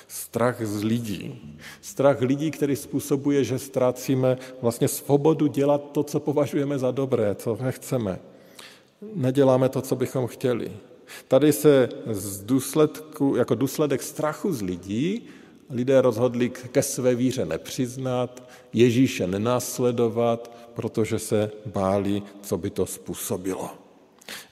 Strach 0.09 0.63
z 0.63 0.83
lidí. 0.83 1.59
Strach 1.81 2.21
lidí, 2.21 2.51
který 2.51 2.77
způsobuje, 2.77 3.45
že 3.45 3.59
ztrácíme 3.59 4.39
vlastně 4.63 4.89
svobodu 4.89 5.47
dělat 5.47 5.91
to, 5.93 6.03
co 6.03 6.21
považujeme 6.21 6.79
za 6.79 6.91
dobré, 6.91 7.35
co 7.35 7.59
nechceme. 7.61 8.19
Neděláme 9.15 9.69
to, 9.69 9.83
co 9.83 9.97
bychom 9.97 10.27
chtěli. 10.27 10.73
Tady 11.29 11.53
se 11.53 11.89
z 12.11 12.43
důsledku, 12.43 13.37
jako 13.37 13.55
důsledek 13.55 14.03
strachu 14.03 14.53
z 14.53 14.63
lidí 14.63 15.29
lidé 15.71 16.01
rozhodli 16.01 16.51
ke 16.51 16.83
své 16.83 17.15
víře 17.15 17.47
nepřiznat, 17.47 18.43
Ježíše 18.73 19.27
nenásledovat, 19.27 20.57
protože 20.75 21.19
se 21.19 21.51
báli, 21.67 22.23
co 22.43 22.59
by 22.59 22.71
to 22.71 22.87
způsobilo. 22.87 23.71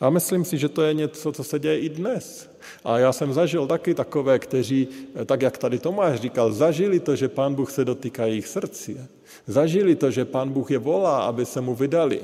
A 0.00 0.10
myslím 0.10 0.44
si, 0.44 0.58
že 0.58 0.68
to 0.68 0.82
je 0.82 0.94
něco, 0.94 1.32
co 1.32 1.44
se 1.44 1.58
děje 1.58 1.78
i 1.80 1.88
dnes. 1.88 2.50
A 2.84 2.98
já 2.98 3.12
jsem 3.12 3.32
zažil 3.32 3.66
taky 3.66 3.94
takové, 3.94 4.38
kteří, 4.38 4.88
tak 5.26 5.42
jak 5.42 5.58
tady 5.58 5.78
Tomáš 5.78 6.20
říkal, 6.20 6.52
zažili 6.52 7.00
to, 7.00 7.16
že 7.16 7.28
pán 7.28 7.54
Bůh 7.54 7.70
se 7.70 7.84
dotýká 7.84 8.26
jejich 8.26 8.48
srdcí. 8.48 9.00
Zažili 9.46 9.94
to, 9.94 10.10
že 10.10 10.24
pán 10.24 10.50
Bůh 10.50 10.70
je 10.70 10.78
volá, 10.78 11.22
aby 11.22 11.46
se 11.46 11.60
mu 11.60 11.74
vydali. 11.74 12.20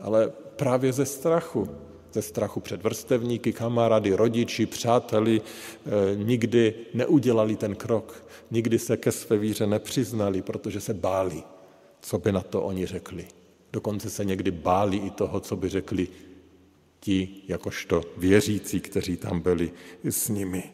Ale 0.00 0.32
právě 0.56 0.92
ze 0.92 1.06
strachu. 1.06 1.68
Ze 2.16 2.22
strachu 2.22 2.60
před 2.60 2.82
vrstevníky, 2.82 3.52
kamarády, 3.52 4.14
rodiči, 4.14 4.66
přáteli, 4.66 5.40
eh, 5.40 6.16
nikdy 6.16 6.74
neudělali 6.94 7.56
ten 7.56 7.74
krok. 7.74 8.24
Nikdy 8.50 8.78
se 8.78 8.96
ke 8.96 9.12
své 9.12 9.36
víře 9.36 9.66
nepřiznali, 9.66 10.42
protože 10.42 10.80
se 10.80 10.94
báli, 10.94 11.42
co 12.00 12.18
by 12.18 12.32
na 12.32 12.40
to 12.40 12.62
oni 12.62 12.86
řekli. 12.86 13.26
Dokonce 13.72 14.10
se 14.10 14.24
někdy 14.24 14.50
báli 14.50 14.96
i 14.96 15.10
toho, 15.10 15.40
co 15.40 15.56
by 15.56 15.68
řekli 15.68 16.08
ti 17.00 17.28
jakožto 17.48 18.00
věřící, 18.16 18.80
kteří 18.80 19.16
tam 19.16 19.40
byli 19.40 19.70
s 20.04 20.28
nimi. 20.28 20.72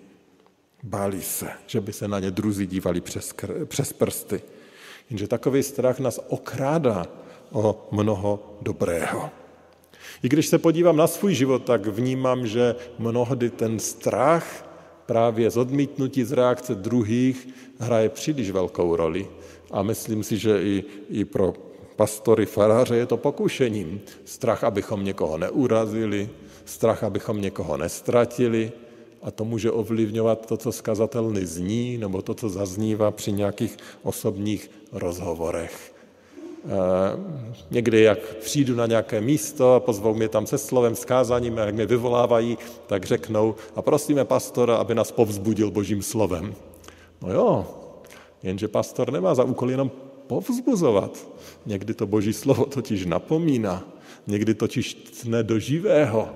Báli 0.82 1.22
se, 1.22 1.50
že 1.66 1.80
by 1.80 1.92
se 1.92 2.08
na 2.08 2.20
ně 2.20 2.30
druzí 2.30 2.66
dívali 2.66 3.00
přes, 3.00 3.34
přes 3.64 3.92
prsty. 3.92 4.42
Jenže 5.10 5.26
takový 5.26 5.62
strach 5.62 5.98
nás 5.98 6.20
okrádá 6.28 7.06
o 7.52 7.88
mnoho 7.90 8.58
dobrého. 8.60 9.41
I 10.22 10.28
když 10.28 10.46
se 10.46 10.58
podívám 10.58 10.96
na 10.96 11.06
svůj 11.06 11.34
život, 11.34 11.64
tak 11.64 11.86
vnímám, 11.86 12.46
že 12.46 12.76
mnohdy 12.98 13.50
ten 13.50 13.78
strach 13.78 14.68
právě 15.06 15.50
z 15.50 15.56
odmítnutí 15.56 16.24
z 16.24 16.32
reakce 16.32 16.74
druhých 16.74 17.48
hraje 17.78 18.08
příliš 18.08 18.50
velkou 18.50 18.96
roli. 18.96 19.28
A 19.70 19.82
myslím 19.82 20.22
si, 20.22 20.38
že 20.38 20.62
i, 20.62 20.84
i 21.10 21.24
pro 21.24 21.54
pastory, 21.96 22.46
faráře 22.46 22.96
je 22.96 23.06
to 23.06 23.16
pokušením. 23.16 24.00
Strach, 24.24 24.64
abychom 24.64 25.04
někoho 25.04 25.38
neurazili, 25.38 26.28
strach, 26.64 27.04
abychom 27.04 27.40
někoho 27.40 27.76
nestratili 27.76 28.72
a 29.22 29.30
to 29.30 29.44
může 29.44 29.70
ovlivňovat 29.70 30.46
to, 30.46 30.56
co 30.56 30.72
skazatelný 30.72 31.44
zní, 31.44 31.98
nebo 31.98 32.22
to, 32.22 32.34
co 32.34 32.48
zaznívá 32.48 33.10
při 33.10 33.32
nějakých 33.32 33.76
osobních 34.02 34.70
rozhovorech. 34.92 35.91
Někdy, 37.70 38.02
jak 38.02 38.18
přijdu 38.18 38.74
na 38.74 38.86
nějaké 38.86 39.20
místo 39.20 39.74
a 39.74 39.80
pozvou 39.80 40.14
mě 40.14 40.28
tam 40.28 40.46
se 40.46 40.58
slovem, 40.58 40.94
skázáním, 40.94 41.58
a 41.58 41.60
jak 41.60 41.74
mě 41.74 41.86
vyvolávají, 41.86 42.58
tak 42.86 43.04
řeknou 43.04 43.54
a 43.76 43.82
prosíme 43.82 44.24
pastora, 44.24 44.76
aby 44.76 44.94
nás 44.94 45.12
povzbudil 45.12 45.70
božím 45.70 46.02
slovem. 46.02 46.54
No 47.22 47.32
jo, 47.32 47.66
jenže 48.42 48.68
pastor 48.68 49.12
nemá 49.12 49.34
za 49.34 49.44
úkol 49.44 49.70
jenom 49.70 49.90
povzbuzovat. 50.26 51.26
Někdy 51.66 51.94
to 51.94 52.06
boží 52.06 52.32
slovo 52.32 52.64
totiž 52.66 53.06
napomíná, 53.06 53.84
někdy 54.26 54.54
totiž 54.54 54.94
tne 54.94 55.42
do 55.42 55.58
živého 55.58 56.28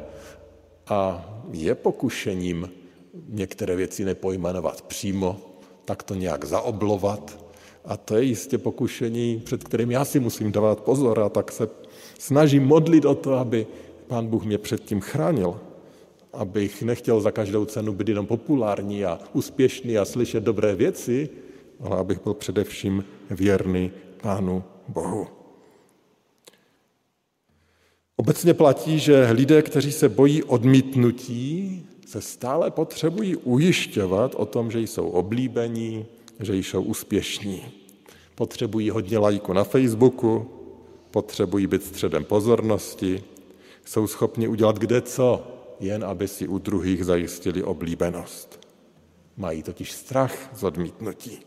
a 0.86 1.28
je 1.52 1.74
pokušením 1.74 2.70
některé 3.28 3.76
věci 3.76 4.04
nepojmenovat 4.04 4.82
přímo, 4.82 5.40
tak 5.84 6.02
to 6.02 6.14
nějak 6.14 6.44
zaoblovat. 6.44 7.45
A 7.86 7.96
to 7.96 8.16
je 8.16 8.22
jistě 8.22 8.58
pokušení, 8.58 9.42
před 9.44 9.64
kterým 9.64 9.90
já 9.90 10.04
si 10.04 10.20
musím 10.20 10.52
dávat 10.52 10.80
pozor 10.80 11.20
a 11.20 11.28
tak 11.28 11.52
se 11.52 11.68
snažím 12.18 12.64
modlit 12.64 13.04
o 13.04 13.14
to, 13.14 13.34
aby 13.34 13.66
pán 14.06 14.26
Bůh 14.26 14.44
mě 14.44 14.58
před 14.58 14.84
tím 14.84 15.00
chránil. 15.00 15.60
Abych 16.32 16.82
nechtěl 16.82 17.20
za 17.20 17.30
každou 17.30 17.64
cenu 17.64 17.92
být 17.92 18.08
jenom 18.08 18.26
populární 18.26 19.04
a 19.04 19.18
úspěšný 19.32 19.98
a 19.98 20.04
slyšet 20.04 20.44
dobré 20.44 20.74
věci, 20.74 21.28
ale 21.80 21.96
abych 21.96 22.22
byl 22.22 22.34
především 22.34 23.04
věrný 23.30 23.90
Pánu 24.22 24.64
Bohu. 24.88 25.26
Obecně 28.16 28.54
platí, 28.54 28.98
že 28.98 29.30
lidé, 29.30 29.62
kteří 29.62 29.92
se 29.92 30.08
bojí 30.08 30.42
odmítnutí, 30.42 31.86
se 32.06 32.20
stále 32.20 32.70
potřebují 32.70 33.36
ujišťovat 33.36 34.34
o 34.34 34.46
tom, 34.46 34.70
že 34.70 34.80
jsou 34.80 35.08
oblíbení, 35.08 36.06
že 36.40 36.56
jsou 36.56 36.82
úspěšní. 36.82 37.62
Potřebují 38.34 38.90
hodně 38.90 39.18
lajku 39.18 39.52
na 39.52 39.64
Facebooku, 39.64 40.50
potřebují 41.10 41.66
být 41.66 41.84
středem 41.84 42.24
pozornosti, 42.24 43.24
jsou 43.84 44.06
schopni 44.06 44.48
udělat 44.48 44.78
kde 44.78 45.00
co, 45.00 45.46
jen 45.80 46.04
aby 46.04 46.28
si 46.28 46.48
u 46.48 46.58
druhých 46.58 47.04
zajistili 47.04 47.62
oblíbenost. 47.62 48.60
Mají 49.36 49.62
totiž 49.62 49.92
strach 49.92 50.50
z 50.56 50.64
odmítnutí. 50.64 51.40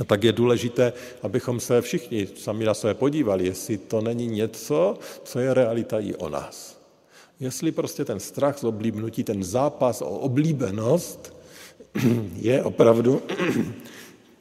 A 0.00 0.04
tak 0.04 0.24
je 0.24 0.32
důležité, 0.32 0.92
abychom 1.22 1.60
se 1.60 1.80
všichni 1.80 2.26
sami 2.36 2.64
na 2.64 2.74
sebe 2.74 2.94
podívali, 2.94 3.46
jestli 3.46 3.78
to 3.78 4.00
není 4.00 4.26
něco, 4.26 4.98
co 5.24 5.38
je 5.38 5.54
realita 5.54 6.00
i 6.00 6.14
o 6.14 6.28
nás. 6.28 6.78
Jestli 7.40 7.72
prostě 7.72 8.04
ten 8.04 8.20
strach 8.20 8.58
z 8.58 8.64
oblíbnutí, 8.64 9.24
ten 9.24 9.44
zápas 9.44 10.02
o 10.02 10.08
oblíbenost 10.08 11.36
je 12.36 12.62
opravdu 12.62 13.22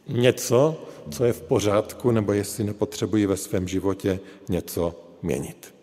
něco, 0.09 0.81
co 1.11 1.25
je 1.25 1.33
v 1.33 1.41
pořádku, 1.41 2.11
nebo 2.11 2.33
jestli 2.33 2.63
nepotřebují 2.63 3.25
ve 3.25 3.37
svém 3.37 3.67
životě 3.67 4.19
něco 4.49 4.95
měnit. 5.21 5.77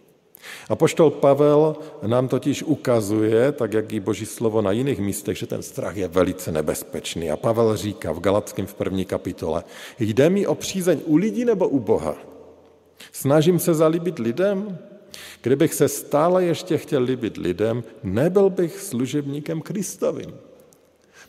A 0.68 0.76
poštol 0.76 1.10
Pavel 1.10 1.76
nám 2.06 2.28
totiž 2.28 2.62
ukazuje, 2.62 3.52
tak 3.52 3.72
jak 3.72 3.92
i 3.92 4.00
boží 4.00 4.26
slovo 4.26 4.62
na 4.62 4.72
jiných 4.72 4.98
místech, 4.98 5.38
že 5.38 5.46
ten 5.46 5.62
strach 5.62 5.96
je 5.96 6.08
velice 6.08 6.52
nebezpečný. 6.52 7.30
A 7.30 7.36
Pavel 7.36 7.76
říká 7.76 8.12
v 8.12 8.20
Galackém 8.20 8.66
v 8.66 8.74
první 8.74 9.04
kapitole, 9.04 9.64
jde 9.98 10.30
mi 10.30 10.46
o 10.46 10.54
přízeň 10.54 11.00
u 11.04 11.16
lidí 11.16 11.44
nebo 11.44 11.68
u 11.68 11.80
Boha? 11.80 12.16
Snažím 13.12 13.58
se 13.58 13.74
zalíbit 13.74 14.18
lidem? 14.18 14.78
Kdybych 15.42 15.74
se 15.74 15.88
stále 15.88 16.44
ještě 16.44 16.78
chtěl 16.78 17.02
líbit 17.02 17.36
lidem, 17.36 17.84
nebyl 18.02 18.50
bych 18.50 18.80
služebníkem 18.80 19.60
Kristovým. 19.60 20.34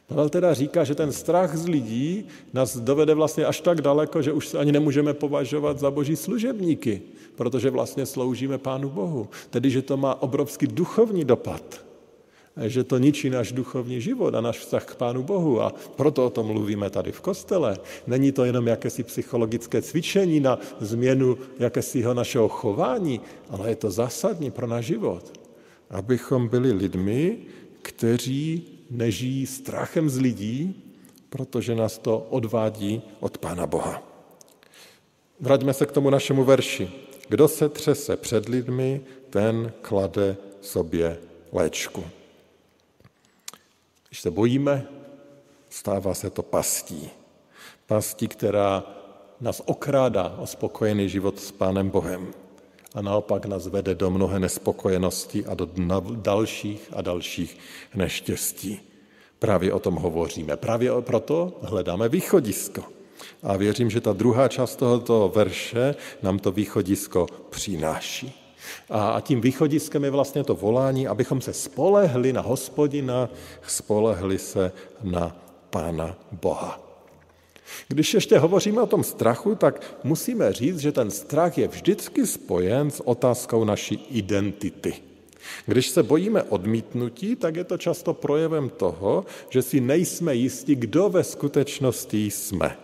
Pavel 0.08 0.30
teda 0.30 0.54
říká, 0.54 0.84
že 0.84 0.96
ten 0.96 1.12
strach 1.12 1.56
z 1.58 1.68
lidí 1.68 2.28
nás 2.54 2.78
dovede 2.78 3.14
vlastně 3.14 3.46
až 3.46 3.62
tak 3.62 3.82
daleko, 3.82 4.22
že 4.22 4.32
už 4.32 4.48
se 4.48 4.58
ani 4.58 4.72
nemůžeme 4.72 5.14
považovat 5.14 5.80
za 5.80 5.92
boží 5.92 6.16
služebníky, 6.16 7.02
protože 7.36 7.70
vlastně 7.70 8.06
sloužíme 8.06 8.58
Pánu 8.58 8.90
Bohu. 8.90 9.28
Tedy, 9.50 9.70
že 9.70 9.82
to 9.82 9.98
má 9.98 10.22
obrovský 10.22 10.68
duchovní 10.68 11.26
dopad, 11.26 11.86
že 12.58 12.84
to 12.84 12.98
ničí 12.98 13.30
náš 13.30 13.52
duchovní 13.52 14.02
život 14.02 14.36
a 14.36 14.42
náš 14.42 14.60
vztah 14.60 14.86
k 14.86 14.96
Pánu 14.96 15.24
Bohu. 15.24 15.62
A 15.62 15.74
proto 15.96 16.26
o 16.26 16.30
tom 16.30 16.46
mluvíme 16.46 16.90
tady 16.90 17.12
v 17.12 17.22
kostele. 17.22 17.78
Není 18.08 18.32
to 18.32 18.46
jenom 18.46 18.68
jakési 18.68 19.04
psychologické 19.04 19.82
cvičení 19.82 20.40
na 20.40 20.60
změnu 20.80 21.38
jakésiho 21.60 22.14
našeho 22.14 22.48
chování, 22.48 23.22
ale 23.50 23.70
je 23.70 23.76
to 23.76 23.92
zásadní 23.92 24.52
pro 24.52 24.68
náš 24.68 24.86
život. 24.86 25.40
Abychom 25.90 26.48
byli 26.48 26.72
lidmi, 26.72 27.38
kteří 27.82 28.75
nežijí 28.90 29.46
strachem 29.46 30.10
z 30.10 30.18
lidí, 30.18 30.84
protože 31.30 31.76
nás 31.76 31.98
to 31.98 32.20
odvádí 32.20 33.02
od 33.20 33.38
Pána 33.38 33.68
Boha. 33.68 34.04
Vraťme 35.40 35.74
se 35.74 35.86
k 35.86 35.92
tomu 35.92 36.10
našemu 36.10 36.44
verši. 36.44 36.92
Kdo 37.30 37.48
se 37.48 37.70
třese 37.70 38.18
před 38.18 38.50
lidmi, 38.50 39.02
ten 39.30 39.74
klade 39.82 40.38
sobě 40.62 41.18
léčku. 41.52 42.04
Když 44.08 44.22
se 44.22 44.32
bojíme, 44.32 44.88
stává 45.70 46.14
se 46.14 46.30
to 46.30 46.44
pastí. 46.44 47.10
Pastí, 47.88 48.28
která 48.28 48.84
nás 49.42 49.62
okrádá 49.66 50.36
o 50.40 50.48
spokojený 50.48 51.10
život 51.10 51.40
s 51.40 51.52
Pánem 51.52 51.90
Bohem 51.90 52.34
a 52.96 53.02
naopak 53.02 53.46
nás 53.46 53.68
vede 53.68 53.96
do 53.96 54.12
mnohé 54.12 54.40
nespokojenosti 54.40 55.46
a 55.46 55.54
do 55.54 55.70
dalších 56.16 56.90
a 56.96 57.02
dalších 57.02 57.58
neštěstí. 57.96 58.80
Právě 59.40 59.74
o 59.74 59.80
tom 59.80 59.96
hovoříme. 59.96 60.58
Právě 60.58 60.92
proto 61.00 61.60
hledáme 61.62 62.10
východisko. 62.10 62.84
A 63.44 63.58
věřím, 63.58 63.90
že 63.90 64.02
ta 64.02 64.14
druhá 64.14 64.48
část 64.48 64.76
tohoto 64.76 65.32
verše 65.36 65.96
nám 66.24 66.40
to 66.40 66.52
východisko 66.52 67.28
přináší. 67.50 68.34
A 68.90 69.22
tím 69.22 69.42
východiskem 69.42 70.04
je 70.04 70.10
vlastně 70.10 70.44
to 70.44 70.56
volání, 70.56 71.08
abychom 71.08 71.42
se 71.42 71.54
spolehli 71.54 72.34
na 72.34 72.42
hospodina, 72.42 73.30
spolehli 73.68 74.40
se 74.40 74.72
na 75.04 75.36
Pána 75.70 76.16
Boha. 76.32 76.85
Když 77.88 78.14
ještě 78.14 78.38
hovoříme 78.38 78.82
o 78.82 78.88
tom 78.88 79.04
strachu, 79.04 79.56
tak 79.56 79.98
musíme 80.04 80.54
říct, 80.54 80.80
že 80.80 80.92
ten 80.92 81.12
strach 81.12 81.58
je 81.58 81.68
vždycky 81.68 82.28
spojen 82.28 82.92
s 82.92 83.08
otázkou 83.08 83.64
naší 83.64 83.96
identity. 84.10 84.94
Když 85.66 85.90
se 85.90 86.04
bojíme 86.04 86.44
odmítnutí, 86.44 87.36
tak 87.36 87.56
je 87.56 87.64
to 87.64 87.78
často 87.78 88.14
projevem 88.14 88.70
toho, 88.70 89.26
že 89.50 89.62
si 89.62 89.82
nejsme 89.82 90.36
jistí, 90.36 90.76
kdo 90.76 91.10
ve 91.10 91.24
skutečnosti 91.24 92.32
jsme. 92.32 92.78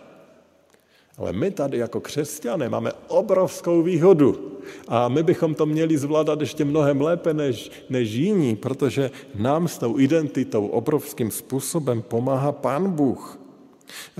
Ale 1.18 1.32
my 1.32 1.50
tady 1.50 1.78
jako 1.78 2.00
křesťané 2.00 2.68
máme 2.68 2.92
obrovskou 3.08 3.82
výhodu 3.82 4.58
a 4.88 5.08
my 5.08 5.22
bychom 5.22 5.54
to 5.54 5.66
měli 5.66 5.98
zvládat 5.98 6.40
ještě 6.40 6.64
mnohem 6.64 7.00
lépe 7.00 7.34
než, 7.34 7.70
než 7.90 8.10
jiní, 8.10 8.56
protože 8.56 9.10
nám 9.34 9.68
s 9.68 9.78
tou 9.78 9.98
identitou 9.98 10.66
obrovským 10.66 11.30
způsobem 11.30 12.02
pomáhá 12.02 12.52
Pán 12.52 12.90
Bůh. 12.90 13.41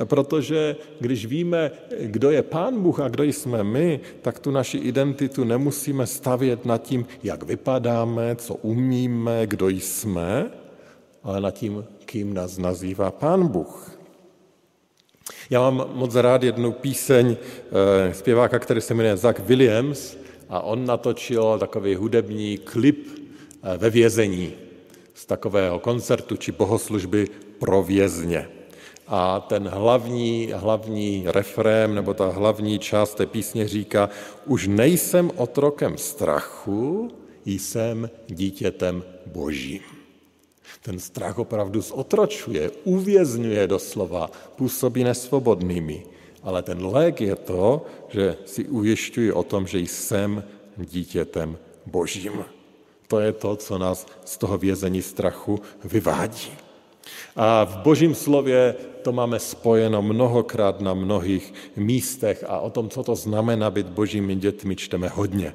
Protože 0.05 0.77
když 1.01 1.27
víme, 1.27 1.71
kdo 2.01 2.31
je 2.31 2.43
Pán 2.43 2.83
Bůh 2.83 3.01
a 3.01 3.09
kdo 3.09 3.25
jsme 3.25 3.65
my, 3.65 4.01
tak 4.23 4.39
tu 4.39 4.51
naši 4.51 4.79
identitu 4.79 5.45
nemusíme 5.45 6.07
stavět 6.07 6.65
nad 6.65 6.83
tím, 6.83 7.07
jak 7.23 7.43
vypadáme, 7.43 8.37
co 8.37 8.55
umíme, 8.55 9.47
kdo 9.47 9.69
jsme, 9.69 10.51
ale 11.23 11.41
nad 11.41 11.51
tím, 11.51 11.85
kým 12.05 12.35
nás 12.35 12.59
nazývá 12.59 13.11
Pán 13.11 13.49
Bůh. 13.49 13.99
Já 15.51 15.61
mám 15.71 15.91
moc 15.95 16.15
rád 16.15 16.43
jednu 16.43 16.73
píseň 16.73 17.37
eh, 17.37 18.15
zpěváka, 18.15 18.59
který 18.59 18.81
se 18.81 18.95
jmenuje 18.95 19.17
Zach 19.17 19.41
Williams 19.41 20.17
a 20.49 20.61
on 20.61 20.87
natočil 20.87 21.59
takový 21.59 21.95
hudební 21.95 22.59
klip 22.59 23.09
eh, 23.09 23.77
ve 23.77 23.91
vězení 23.91 24.53
z 25.15 25.27
takového 25.27 25.79
koncertu 25.79 26.37
či 26.37 26.53
bohoslužby 26.53 27.29
pro 27.59 27.83
vězně 27.83 28.49
a 29.13 29.41
ten 29.41 29.69
hlavní, 29.69 30.53
hlavní 30.55 31.25
refrém 31.27 31.95
nebo 31.95 32.15
ta 32.15 32.27
hlavní 32.27 32.79
část 32.79 33.15
té 33.15 33.27
písně 33.27 33.69
říká, 33.69 34.09
už 34.47 34.67
nejsem 34.67 35.31
otrokem 35.37 35.99
strachu, 35.99 37.11
jsem 37.45 38.11
dítětem 38.29 39.05
božím. 39.27 39.81
Ten 40.83 40.99
strach 40.99 41.39
opravdu 41.39 41.81
zotročuje, 41.81 42.71
uvězňuje 42.85 43.67
doslova, 43.67 44.31
působí 44.57 45.05
nesvobodnými. 45.05 46.03
Ale 46.43 46.63
ten 46.63 46.87
lék 46.87 47.21
je 47.21 47.37
to, 47.37 47.87
že 48.09 48.37
si 48.45 48.65
ujišťuji 48.65 49.33
o 49.33 49.43
tom, 49.43 49.67
že 49.67 49.79
jsem 49.79 50.45
dítětem 50.77 51.59
božím. 51.87 52.45
To 53.09 53.21
je 53.21 53.33
to, 53.33 53.57
co 53.57 53.79
nás 53.79 54.07
z 54.25 54.39
toho 54.39 54.59
vězení 54.59 55.03
strachu 55.03 55.61
vyvádí. 55.85 56.72
A 57.37 57.65
v 57.65 57.77
božím 57.77 58.15
slově 58.15 58.75
to 59.03 59.13
máme 59.13 59.39
spojeno 59.39 60.03
mnohokrát 60.03 60.81
na 60.81 60.95
mnohých 60.95 61.55
místech 61.77 62.45
a 62.49 62.59
o 62.59 62.71
tom, 62.71 62.89
co 62.89 63.03
to 63.03 63.15
znamená 63.15 63.71
být 63.71 63.87
božími 63.87 64.37
dětmi, 64.37 64.77
čteme 64.77 65.09
hodně. 65.09 65.55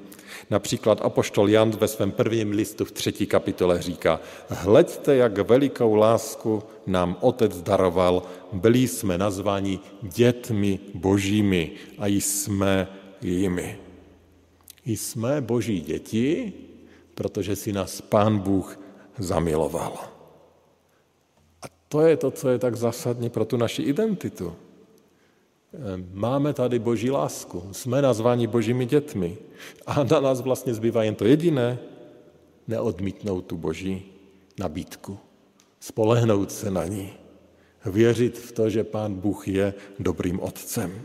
Například 0.49 1.01
apoštol 1.01 1.49
Jan 1.49 1.71
ve 1.71 1.87
svém 1.87 2.11
prvním 2.11 2.51
listu 2.51 2.85
v 2.85 2.91
třetí 2.91 3.25
kapitole 3.25 3.81
říká, 3.81 4.19
hleďte, 4.49 5.15
jak 5.15 5.37
velikou 5.37 5.95
lásku 5.95 6.63
nám 6.87 7.15
otec 7.21 7.61
daroval, 7.61 8.23
byli 8.53 8.87
jsme 8.87 9.17
nazváni 9.17 9.79
dětmi 10.01 10.79
božími 10.93 11.71
a 11.97 12.07
jsme 12.07 12.87
jimi. 13.21 13.77
Jsme 14.85 15.41
boží 15.41 15.81
děti, 15.81 16.53
protože 17.15 17.55
si 17.55 17.73
nás 17.73 18.01
pán 18.01 18.39
Bůh 18.39 18.79
zamiloval. 19.17 20.16
To 21.89 22.01
je 22.01 22.17
to, 22.17 22.31
co 22.31 22.49
je 22.49 22.59
tak 22.59 22.75
zásadní 22.75 23.29
pro 23.29 23.45
tu 23.45 23.57
naši 23.57 23.81
identitu. 23.81 24.55
Máme 26.13 26.53
tady 26.53 26.79
boží 26.79 27.11
lásku, 27.11 27.63
jsme 27.71 28.01
nazváni 28.01 28.47
božími 28.47 28.85
dětmi 28.85 29.37
a 29.87 30.03
na 30.03 30.19
nás 30.19 30.41
vlastně 30.41 30.73
zbývá 30.73 31.03
jen 31.03 31.15
to 31.15 31.25
jediné, 31.25 31.79
neodmítnout 32.67 33.45
tu 33.45 33.57
boží 33.57 34.05
nabídku, 34.59 35.19
spolehnout 35.79 36.51
se 36.51 36.71
na 36.71 36.85
ní, 36.85 37.13
věřit 37.85 38.37
v 38.37 38.51
to, 38.51 38.69
že 38.69 38.83
pán 38.83 39.13
Bůh 39.13 39.47
je 39.47 39.73
dobrým 39.99 40.39
otcem. 40.39 41.01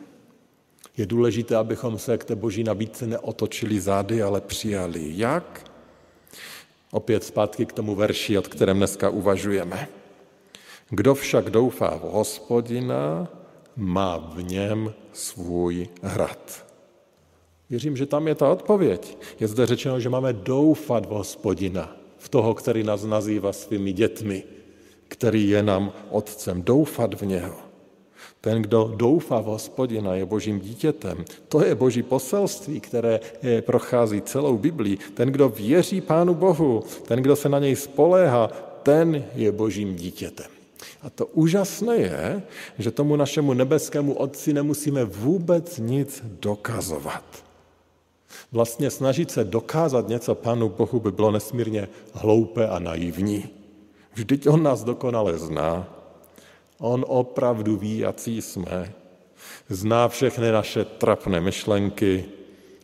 Je 0.97 1.07
důležité, 1.07 1.57
abychom 1.57 1.99
se 1.99 2.18
k 2.18 2.25
té 2.25 2.37
boží 2.37 2.64
nabídce 2.64 3.07
neotočili 3.07 3.81
zády, 3.81 4.23
ale 4.23 4.40
přijali. 4.40 5.12
Jak? 5.16 5.71
Opět 6.90 7.25
zpátky 7.25 7.66
k 7.66 7.73
tomu 7.73 7.95
verši, 7.95 8.38
od 8.38 8.49
kterém 8.49 8.77
dneska 8.77 9.11
uvažujeme. 9.11 9.88
Kdo 10.95 11.15
však 11.15 11.51
doufá 11.51 11.97
v 11.97 12.13
hospodina, 12.13 13.29
má 13.77 14.17
v 14.37 14.43
něm 14.43 14.93
svůj 15.13 15.89
hrad. 16.03 16.67
Věřím, 17.71 17.97
že 17.97 18.07
tam 18.07 18.29
je 18.29 18.35
ta 18.35 18.53
odpověď. 18.53 19.19
Je 19.41 19.49
zde 19.49 19.67
řečeno, 19.67 20.01
že 20.01 20.09
máme 20.09 20.33
doufat 20.33 21.07
v 21.07 21.09
hospodina, 21.09 21.97
v 22.19 22.29
toho, 22.29 22.55
který 22.55 22.83
nás 22.83 23.05
nazývá 23.05 23.53
svými 23.53 23.93
dětmi, 23.93 24.45
který 25.09 25.49
je 25.49 25.63
nám 25.63 25.93
otcem. 26.11 26.63
Doufat 26.63 27.21
v 27.21 27.27
něho. 27.27 27.57
Ten, 28.41 28.63
kdo 28.63 28.93
doufá 28.97 29.41
v 29.41 29.45
hospodina, 29.45 30.15
je 30.15 30.27
božím 30.27 30.61
dítětem. 30.61 31.25
To 31.49 31.65
je 31.65 31.75
boží 31.75 32.03
poselství, 32.03 32.81
které 32.81 33.21
je, 33.43 33.63
prochází 33.63 34.21
celou 34.21 34.59
Biblí. 34.59 34.99
Ten, 35.15 35.29
kdo 35.29 35.49
věří 35.49 36.01
Pánu 36.01 36.35
Bohu, 36.35 36.85
ten, 37.09 37.23
kdo 37.23 37.37
se 37.37 37.49
na 37.49 37.59
něj 37.59 37.77
spoléhá, 37.77 38.47
ten 38.83 39.25
je 39.35 39.53
božím 39.53 39.97
dítětem. 39.97 40.62
A 41.03 41.11
to 41.11 41.27
úžasné 41.27 41.97
je, 41.97 42.43
že 42.79 42.91
tomu 42.91 43.17
našemu 43.17 43.53
nebeskému 43.53 44.15
Otci 44.15 44.53
nemusíme 44.53 45.05
vůbec 45.05 45.79
nic 45.79 46.23
dokazovat. 46.25 47.45
Vlastně 48.53 48.91
snažit 48.91 49.31
se 49.31 49.45
dokázat 49.45 50.09
něco 50.09 50.35
Pánu 50.35 50.69
Bohu 50.69 51.01
by 51.01 51.12
bylo 51.12 51.31
nesmírně 51.31 51.88
hloupé 52.12 52.69
a 52.69 52.79
naivní. 52.79 53.49
Vždyť 54.15 54.49
On 54.49 54.62
nás 54.62 54.85
dokonale 54.85 55.38
zná. 55.38 55.99
On 56.79 57.05
opravdu 57.09 57.77
ví, 57.77 57.99
jaký 57.99 58.43
jsme. 58.43 58.93
Zná 59.69 60.09
všechny 60.09 60.53
naše 60.53 60.85
trapné 60.85 61.41
myšlenky, 61.41 62.25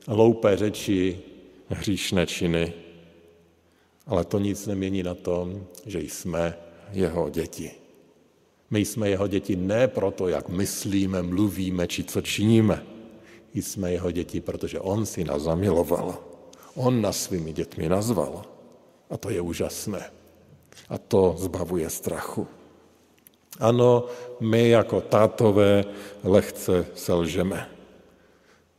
hloupé 0.06 0.56
řeči, 0.56 1.18
hříšné 1.68 2.26
činy. 2.26 2.72
Ale 4.06 4.24
to 4.24 4.38
nic 4.38 4.66
nemění 4.66 5.02
na 5.02 5.14
tom, 5.14 5.66
že 5.86 6.00
jsme 6.00 6.54
jeho 6.92 7.30
děti. 7.30 7.87
My 8.70 8.84
jsme 8.84 9.10
jeho 9.10 9.26
děti 9.26 9.56
ne 9.56 9.88
proto, 9.88 10.28
jak 10.28 10.48
myslíme, 10.48 11.22
mluvíme 11.22 11.86
či 11.86 12.04
co 12.04 12.20
činíme. 12.20 12.84
Jsme 13.54 13.92
jeho 13.92 14.10
děti, 14.10 14.40
protože 14.40 14.80
on 14.80 15.06
si 15.06 15.24
nás 15.24 15.42
zamiloval. 15.42 16.18
On 16.74 17.02
nás 17.02 17.22
svými 17.22 17.52
dětmi 17.52 17.88
nazval. 17.88 18.42
A 19.10 19.16
to 19.16 19.30
je 19.30 19.40
úžasné. 19.40 20.10
A 20.88 20.98
to 20.98 21.34
zbavuje 21.38 21.90
strachu. 21.90 22.46
Ano, 23.60 24.04
my 24.40 24.68
jako 24.68 25.00
tátové 25.00 25.84
lehce 26.24 26.86
selžeme. 26.94 27.68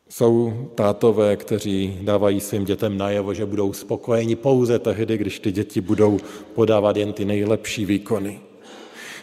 Jsou 0.10 0.54
tátové, 0.75 1.36
kteří 1.36 1.99
dávají 2.02 2.39
svým 2.39 2.65
dětem 2.65 2.97
najevo, 2.97 3.34
že 3.34 3.45
budou 3.45 3.73
spokojeni 3.73 4.36
pouze 4.36 4.80
tehdy, 4.80 5.17
když 5.17 5.39
ty 5.39 5.52
děti 5.52 5.82
budou 5.82 6.19
podávat 6.56 6.97
jen 6.97 7.13
ty 7.13 7.25
nejlepší 7.25 7.86
výkony. 7.86 8.48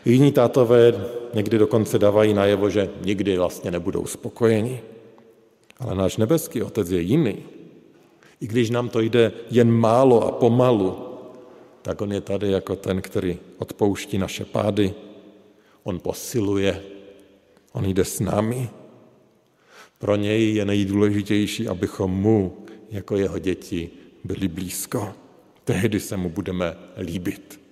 Jiní 0.06 0.32
tátové 0.32 0.92
někdy 1.34 1.58
dokonce 1.58 1.98
dávají 1.98 2.34
najevo, 2.34 2.70
že 2.70 2.90
nikdy 3.04 3.36
vlastně 3.36 3.70
nebudou 3.70 4.06
spokojeni. 4.06 4.80
Ale 5.78 5.94
náš 5.94 6.16
nebeský 6.16 6.62
otec 6.62 6.90
je 6.90 7.00
jiný. 7.00 7.36
I 8.40 8.46
když 8.46 8.70
nám 8.70 8.88
to 8.88 9.00
jde 9.00 9.32
jen 9.50 9.70
málo 9.70 10.26
a 10.26 10.32
pomalu, 10.32 10.98
tak 11.82 12.00
on 12.00 12.12
je 12.12 12.20
tady 12.20 12.50
jako 12.50 12.76
ten, 12.76 13.02
který 13.02 13.38
odpouští 13.58 14.18
naše 14.18 14.44
pády, 14.44 14.94
on 15.82 16.00
posiluje, 16.00 16.82
on 17.72 17.84
jde 17.84 18.04
s 18.04 18.20
námi. 18.20 18.68
Pro 19.98 20.16
něj 20.16 20.54
je 20.54 20.64
nejdůležitější, 20.64 21.68
abychom 21.68 22.10
mu, 22.10 22.56
jako 22.90 23.16
jeho 23.16 23.38
děti, 23.38 23.90
byli 24.24 24.48
blízko. 24.48 25.12
Tehdy 25.64 26.00
se 26.00 26.16
mu 26.16 26.30
budeme 26.30 26.76
líbit. 26.98 27.65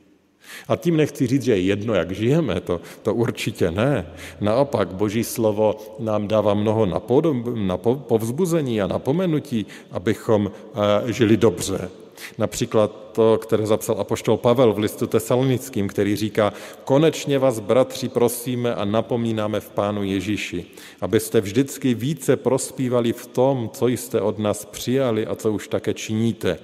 A 0.68 0.76
tím 0.76 0.96
nechci 0.96 1.26
říct, 1.26 1.42
že 1.42 1.52
je 1.52 1.60
jedno, 1.60 1.94
jak 1.94 2.10
žijeme, 2.10 2.60
to, 2.60 2.80
to 3.02 3.14
určitě 3.14 3.70
ne. 3.70 4.06
Naopak, 4.40 4.94
Boží 4.94 5.24
slovo 5.24 5.76
nám 5.98 6.28
dává 6.28 6.54
mnoho 6.54 6.86
napod, 6.86 7.26
na 7.54 7.76
povzbuzení 7.78 8.82
a 8.82 8.86
napomenutí, 8.86 9.66
abychom 9.90 10.46
uh, 10.46 11.10
žili 11.10 11.36
dobře. 11.36 11.90
Například 12.38 13.04
to, 13.12 13.38
které 13.38 13.66
zapsal 13.66 13.96
apoštol 14.00 14.36
Pavel 14.36 14.72
v 14.72 14.78
listu 14.78 15.06
tesalonickým, 15.06 15.88
který 15.88 16.16
říká, 16.16 16.52
konečně 16.84 17.38
vás, 17.38 17.58
bratři, 17.58 18.08
prosíme 18.08 18.74
a 18.74 18.84
napomínáme 18.84 19.60
v 19.60 19.70
Pánu 19.70 20.02
Ježíši, 20.02 20.66
abyste 21.00 21.40
vždycky 21.40 21.94
více 21.94 22.36
prospívali 22.36 23.12
v 23.12 23.26
tom, 23.26 23.70
co 23.72 23.88
jste 23.88 24.20
od 24.20 24.38
nás 24.38 24.64
přijali 24.64 25.26
a 25.26 25.34
co 25.34 25.52
už 25.52 25.68
také 25.68 25.94
činíte. 25.94 26.58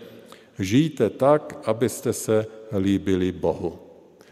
Žijte 0.59 1.11
tak, 1.11 1.59
abyste 1.65 2.13
se 2.13 2.47
líbili 2.79 3.33
Bohu. 3.33 3.79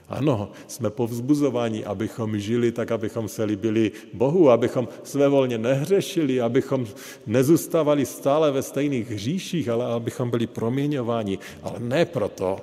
Ano, 0.09 0.51
jsme 0.67 0.91
povzbuzováni, 0.91 1.85
abychom 1.85 2.39
žili 2.39 2.73
tak, 2.73 2.93
abychom 2.93 3.29
se 3.29 3.45
líbili 3.45 3.93
Bohu, 4.13 4.51
abychom 4.51 4.89
svévolně 5.03 5.59
nehřešili, 5.59 6.41
abychom 6.41 6.87
nezůstávali 7.27 8.07
stále 8.07 8.51
ve 8.51 8.63
stejných 8.63 9.11
hříších, 9.11 9.69
ale 9.69 9.85
abychom 9.87 10.31
byli 10.31 10.47
proměňováni. 10.47 11.39
Ale 11.63 11.81
ne 11.81 12.05
proto, 12.05 12.57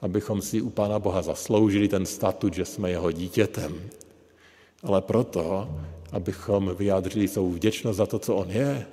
abychom 0.00 0.42
si 0.42 0.60
u 0.60 0.70
Pána 0.70 0.98
Boha 0.98 1.22
zasloužili 1.22 1.88
ten 1.88 2.06
statut, 2.06 2.54
že 2.54 2.64
jsme 2.64 2.90
jeho 2.90 3.12
dítětem, 3.12 3.80
ale 4.82 5.00
proto, 5.00 5.68
abychom 6.12 6.74
vyjádřili 6.78 7.28
svou 7.28 7.50
vděčnost 7.50 7.96
za 7.96 8.06
to, 8.06 8.18
co 8.18 8.34
on 8.34 8.50
je, 8.50 8.86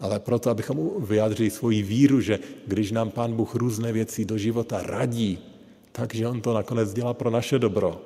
ale 0.00 0.20
proto, 0.20 0.50
abychom 0.50 0.90
vyjádřili 0.98 1.50
svoji 1.50 1.82
víru, 1.82 2.20
že 2.20 2.38
když 2.66 2.92
nám 2.92 3.10
Pán 3.10 3.32
Bůh 3.32 3.54
různé 3.54 3.92
věci 3.92 4.24
do 4.24 4.38
života 4.38 4.82
radí, 4.82 5.53
takže 5.94 6.28
On 6.28 6.40
to 6.40 6.54
nakonec 6.54 6.92
dělá 6.92 7.14
pro 7.14 7.30
naše 7.30 7.58
dobro, 7.58 8.02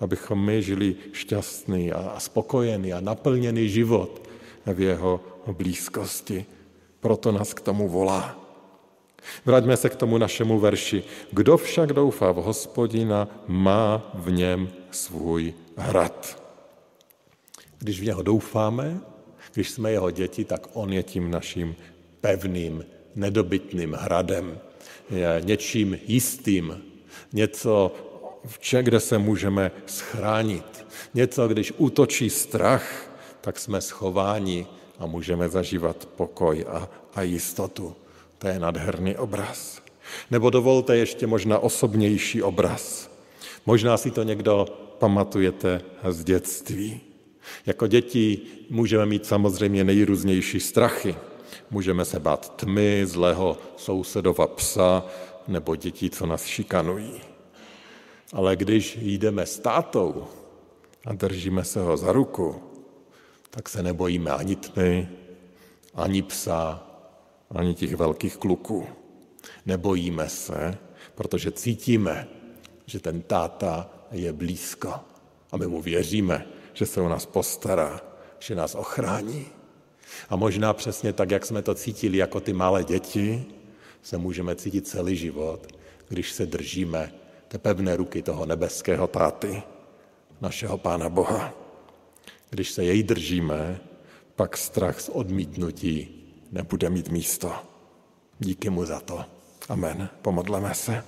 abychom 0.00 0.38
my 0.44 0.62
žili 0.62 0.96
šťastný 1.12 1.92
a 1.92 2.20
spokojený 2.20 2.92
a 2.92 3.00
naplněný 3.00 3.68
život 3.68 4.22
v 4.66 4.80
jeho 4.80 5.20
blízkosti. 5.52 6.46
Proto 7.00 7.32
nás 7.32 7.54
k 7.54 7.60
tomu 7.60 7.88
volá. 7.88 8.38
Vraťme 9.44 9.76
se 9.76 9.90
k 9.90 9.96
tomu 9.96 10.18
našemu 10.18 10.58
verši. 10.58 11.04
Kdo 11.30 11.56
však 11.56 11.92
doufá 11.92 12.32
v 12.32 12.36
hospodina, 12.36 13.28
má 13.46 14.10
v 14.14 14.30
něm 14.30 14.68
svůj 14.90 15.54
hrad. 15.76 16.42
Když 17.78 18.00
v 18.00 18.04
něho 18.04 18.22
doufáme, 18.22 19.00
když 19.52 19.70
jsme 19.70 19.90
jeho 19.90 20.10
děti, 20.10 20.44
tak 20.44 20.66
on 20.72 20.92
je 20.92 21.02
tím 21.02 21.30
naším 21.30 21.76
pevným, 22.20 22.84
nedobytným 23.14 23.92
hradem, 23.92 24.58
je 25.10 25.42
něčím 25.44 25.98
jistým, 26.06 26.93
něco, 27.32 27.92
kde 28.82 29.00
se 29.00 29.18
můžeme 29.18 29.70
schránit. 29.86 30.86
Něco, 31.14 31.48
když 31.48 31.72
útočí 31.76 32.30
strach, 32.30 33.10
tak 33.40 33.58
jsme 33.58 33.80
schováni 33.80 34.66
a 34.98 35.06
můžeme 35.06 35.48
zažívat 35.48 36.08
pokoj 36.16 36.64
a, 36.68 36.88
a 37.14 37.22
jistotu. 37.22 37.96
To 38.38 38.48
je 38.48 38.58
nadherný 38.58 39.16
obraz. 39.16 39.82
Nebo 40.30 40.50
dovolte 40.50 40.96
ještě 40.96 41.26
možná 41.26 41.58
osobnější 41.58 42.42
obraz. 42.42 43.10
Možná 43.66 43.96
si 43.96 44.10
to 44.10 44.22
někdo 44.22 44.66
pamatujete 44.98 45.80
z 46.08 46.24
dětství. 46.24 47.00
Jako 47.66 47.86
děti 47.86 48.40
můžeme 48.70 49.06
mít 49.06 49.26
samozřejmě 49.26 49.84
nejrůznější 49.84 50.60
strachy. 50.60 51.16
Můžeme 51.70 52.04
se 52.04 52.20
bát 52.20 52.56
tmy, 52.56 53.06
zlého 53.06 53.58
sousedova 53.76 54.46
psa 54.46 55.04
nebo 55.48 55.76
dětí, 55.76 56.10
co 56.10 56.26
nás 56.26 56.44
šikanují. 56.44 57.20
Ale 58.32 58.56
když 58.56 58.98
jdeme 59.00 59.46
s 59.46 59.58
tátou 59.58 60.26
a 61.06 61.12
držíme 61.12 61.64
se 61.64 61.80
ho 61.80 61.96
za 61.96 62.12
ruku, 62.12 62.62
tak 63.50 63.68
se 63.68 63.82
nebojíme 63.82 64.30
ani 64.30 64.56
tmy, 64.56 65.08
ani 65.94 66.22
psa, 66.22 66.86
ani 67.50 67.74
těch 67.74 67.96
velkých 67.96 68.36
kluků. 68.36 68.86
Nebojíme 69.66 70.28
se, 70.28 70.78
protože 71.14 71.52
cítíme, 71.52 72.28
že 72.86 73.00
ten 73.00 73.22
táta 73.22 73.90
je 74.10 74.32
blízko 74.32 74.94
a 75.52 75.56
my 75.56 75.66
mu 75.66 75.82
věříme, 75.82 76.46
že 76.72 76.86
se 76.86 77.00
o 77.00 77.08
nás 77.08 77.26
postará, 77.26 78.00
že 78.38 78.54
nás 78.54 78.74
ochrání. 78.74 79.46
A 80.28 80.36
možná 80.36 80.72
přesně 80.72 81.12
tak, 81.12 81.30
jak 81.30 81.46
jsme 81.46 81.62
to 81.62 81.74
cítili 81.74 82.18
jako 82.18 82.40
ty 82.40 82.52
malé 82.52 82.84
děti, 82.84 83.44
se 84.04 84.18
můžeme 84.18 84.56
cítit 84.56 84.86
celý 84.86 85.16
život, 85.16 85.66
když 86.08 86.32
se 86.32 86.46
držíme 86.46 87.12
té 87.48 87.58
pevné 87.58 87.96
ruky 87.96 88.22
toho 88.22 88.46
nebeského 88.46 89.06
táty, 89.06 89.62
našeho 90.40 90.78
Pána 90.78 91.08
Boha. 91.08 91.54
Když 92.50 92.70
se 92.70 92.84
jej 92.84 93.02
držíme, 93.02 93.80
pak 94.36 94.56
strach 94.56 95.00
z 95.00 95.08
odmítnutí 95.08 96.08
nebude 96.52 96.90
mít 96.90 97.08
místo. 97.08 97.52
Díky 98.38 98.70
mu 98.70 98.84
za 98.84 99.00
to. 99.00 99.24
Amen. 99.68 100.08
Pomodleme 100.22 100.74
se. 100.74 101.04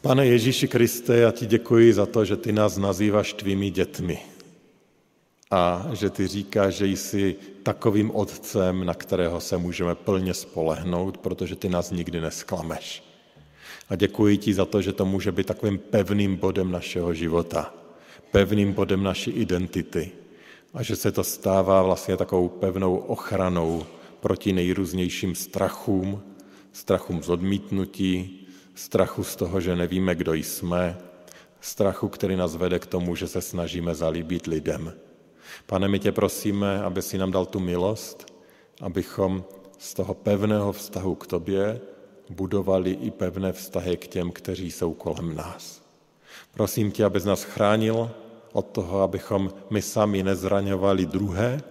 Pane 0.00 0.26
Ježíši 0.26 0.68
Kriste, 0.68 1.16
já 1.16 1.32
ti 1.32 1.46
děkuji 1.46 1.92
za 1.92 2.06
to, 2.06 2.24
že 2.24 2.36
ty 2.36 2.52
nás 2.52 2.76
nazýváš 2.76 3.32
tvými 3.32 3.70
dětmi 3.70 4.18
a 5.50 5.86
že 5.92 6.10
ty 6.10 6.26
říkáš, 6.26 6.74
že 6.74 6.86
jsi 6.86 7.36
takovým 7.62 8.10
otcem, 8.10 8.84
na 8.84 8.94
kterého 8.94 9.40
se 9.40 9.56
můžeme 9.58 9.94
plně 9.94 10.34
spolehnout, 10.34 11.18
protože 11.18 11.56
ty 11.56 11.68
nás 11.68 11.90
nikdy 11.90 12.20
nesklameš. 12.20 13.04
A 13.88 13.96
děkuji 13.96 14.38
ti 14.38 14.54
za 14.54 14.64
to, 14.64 14.82
že 14.82 14.92
to 14.92 15.04
může 15.04 15.32
být 15.32 15.46
takovým 15.46 15.78
pevným 15.78 16.36
bodem 16.36 16.70
našeho 16.70 17.14
života, 17.14 17.74
pevným 18.30 18.72
bodem 18.72 19.02
naší 19.02 19.30
identity 19.30 20.10
a 20.74 20.82
že 20.82 20.96
se 20.96 21.12
to 21.12 21.24
stává 21.24 21.82
vlastně 21.82 22.16
takovou 22.16 22.48
pevnou 22.48 22.96
ochranou 22.96 23.86
proti 24.20 24.52
nejrůznějším 24.52 25.34
strachům, 25.34 26.22
strachům 26.72 27.22
z 27.22 27.28
odmítnutí, 27.28 28.46
strachu 28.74 29.24
z 29.24 29.36
toho, 29.36 29.60
že 29.60 29.76
nevíme, 29.76 30.14
kdo 30.14 30.34
jsme, 30.34 30.98
strachu, 31.60 32.08
který 32.08 32.36
nás 32.36 32.56
vede 32.56 32.78
k 32.78 32.86
tomu, 32.86 33.16
že 33.16 33.28
se 33.28 33.40
snažíme 33.40 33.94
zalíbit 33.94 34.46
lidem. 34.46 34.92
Pane, 35.66 35.88
my 35.88 35.98
tě 35.98 36.12
prosíme, 36.12 36.82
aby 36.82 37.02
si 37.02 37.18
nám 37.18 37.30
dal 37.30 37.46
tu 37.46 37.60
milost, 37.60 38.32
abychom 38.80 39.44
z 39.78 39.94
toho 39.94 40.14
pevného 40.14 40.72
vztahu 40.72 41.14
k 41.14 41.26
tobě 41.26 41.80
budovali 42.30 42.90
i 42.90 43.10
pevné 43.10 43.52
vztahy 43.52 43.96
k 43.96 44.06
těm, 44.06 44.30
kteří 44.30 44.70
jsou 44.70 44.94
kolem 44.94 45.34
nás. 45.34 45.82
Prosím 46.54 46.90
tě, 46.90 47.04
abys 47.04 47.24
nás 47.24 47.42
chránil 47.42 48.10
od 48.52 48.66
toho, 48.66 49.02
abychom 49.02 49.50
my 49.70 49.82
sami 49.82 50.22
nezraňovali 50.22 51.06
druhé, 51.06 51.62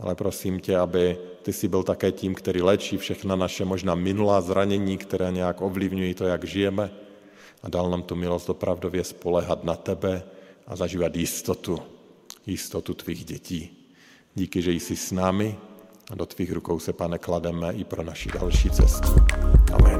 ale 0.00 0.14
prosím 0.14 0.60
tě, 0.60 0.78
aby 0.78 1.18
ty 1.42 1.52
jsi 1.52 1.68
byl 1.68 1.82
také 1.82 2.12
tím, 2.12 2.34
který 2.34 2.62
léčí 2.62 2.96
všechna 2.96 3.36
naše 3.36 3.64
možná 3.64 3.94
minulá 3.94 4.40
zranění, 4.40 4.98
které 4.98 5.32
nějak 5.32 5.62
ovlivňují 5.62 6.14
to, 6.14 6.24
jak 6.24 6.44
žijeme 6.44 6.90
a 7.62 7.68
dal 7.68 7.90
nám 7.90 8.02
tu 8.02 8.16
milost 8.16 8.50
opravdově 8.50 9.04
spolehat 9.04 9.64
na 9.64 9.76
tebe 9.76 10.22
a 10.66 10.76
zažívat 10.76 11.16
jistotu, 11.16 11.78
jistotu 12.46 12.94
tvých 12.94 13.24
dětí. 13.24 13.70
Díky, 14.34 14.62
že 14.62 14.72
jsi 14.72 14.96
s 14.96 15.12
námi 15.12 15.56
a 16.10 16.14
do 16.14 16.26
tvých 16.26 16.52
rukou 16.52 16.78
se, 16.78 16.92
pane, 16.92 17.18
klademe 17.18 17.72
i 17.72 17.84
pro 17.84 18.02
naši 18.02 18.28
další 18.28 18.70
cestu. 18.70 19.14
Amen. 19.72 19.98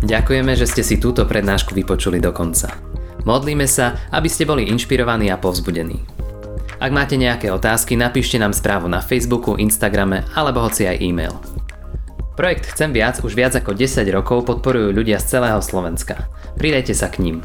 Ďakujeme, 0.00 0.56
že 0.56 0.66
ste 0.66 0.82
si 0.82 0.96
túto 0.96 1.28
prednášku 1.28 1.76
vypočuli 1.76 2.24
do 2.24 2.32
konca. 2.32 2.72
Modlíme 3.28 3.68
sa, 3.68 4.08
aby 4.10 4.32
ste 4.32 4.48
boli 4.48 4.64
inšpirovaní 4.72 5.28
a 5.28 5.36
povzbudení. 5.36 6.00
Ak 6.80 6.88
máte 6.88 7.20
nejaké 7.20 7.52
otázky, 7.52 8.00
napíšte 8.00 8.40
nám 8.40 8.56
správu 8.56 8.88
na 8.88 9.04
Facebooku, 9.04 9.60
Instagrame 9.60 10.24
alebo 10.32 10.64
hoci 10.64 10.88
aj 10.88 10.96
e-mail. 11.04 11.36
Projekt 12.32 12.72
Chcem 12.72 12.96
viac 12.96 13.20
už 13.20 13.36
viac 13.36 13.52
ako 13.52 13.76
10 13.76 14.00
rokov 14.16 14.48
podporujú 14.48 14.96
ľudia 14.96 15.20
z 15.20 15.36
celého 15.36 15.60
Slovenska. 15.60 16.32
Pridajte 16.56 16.96
sa 16.96 17.12
k 17.12 17.20
ním. 17.20 17.44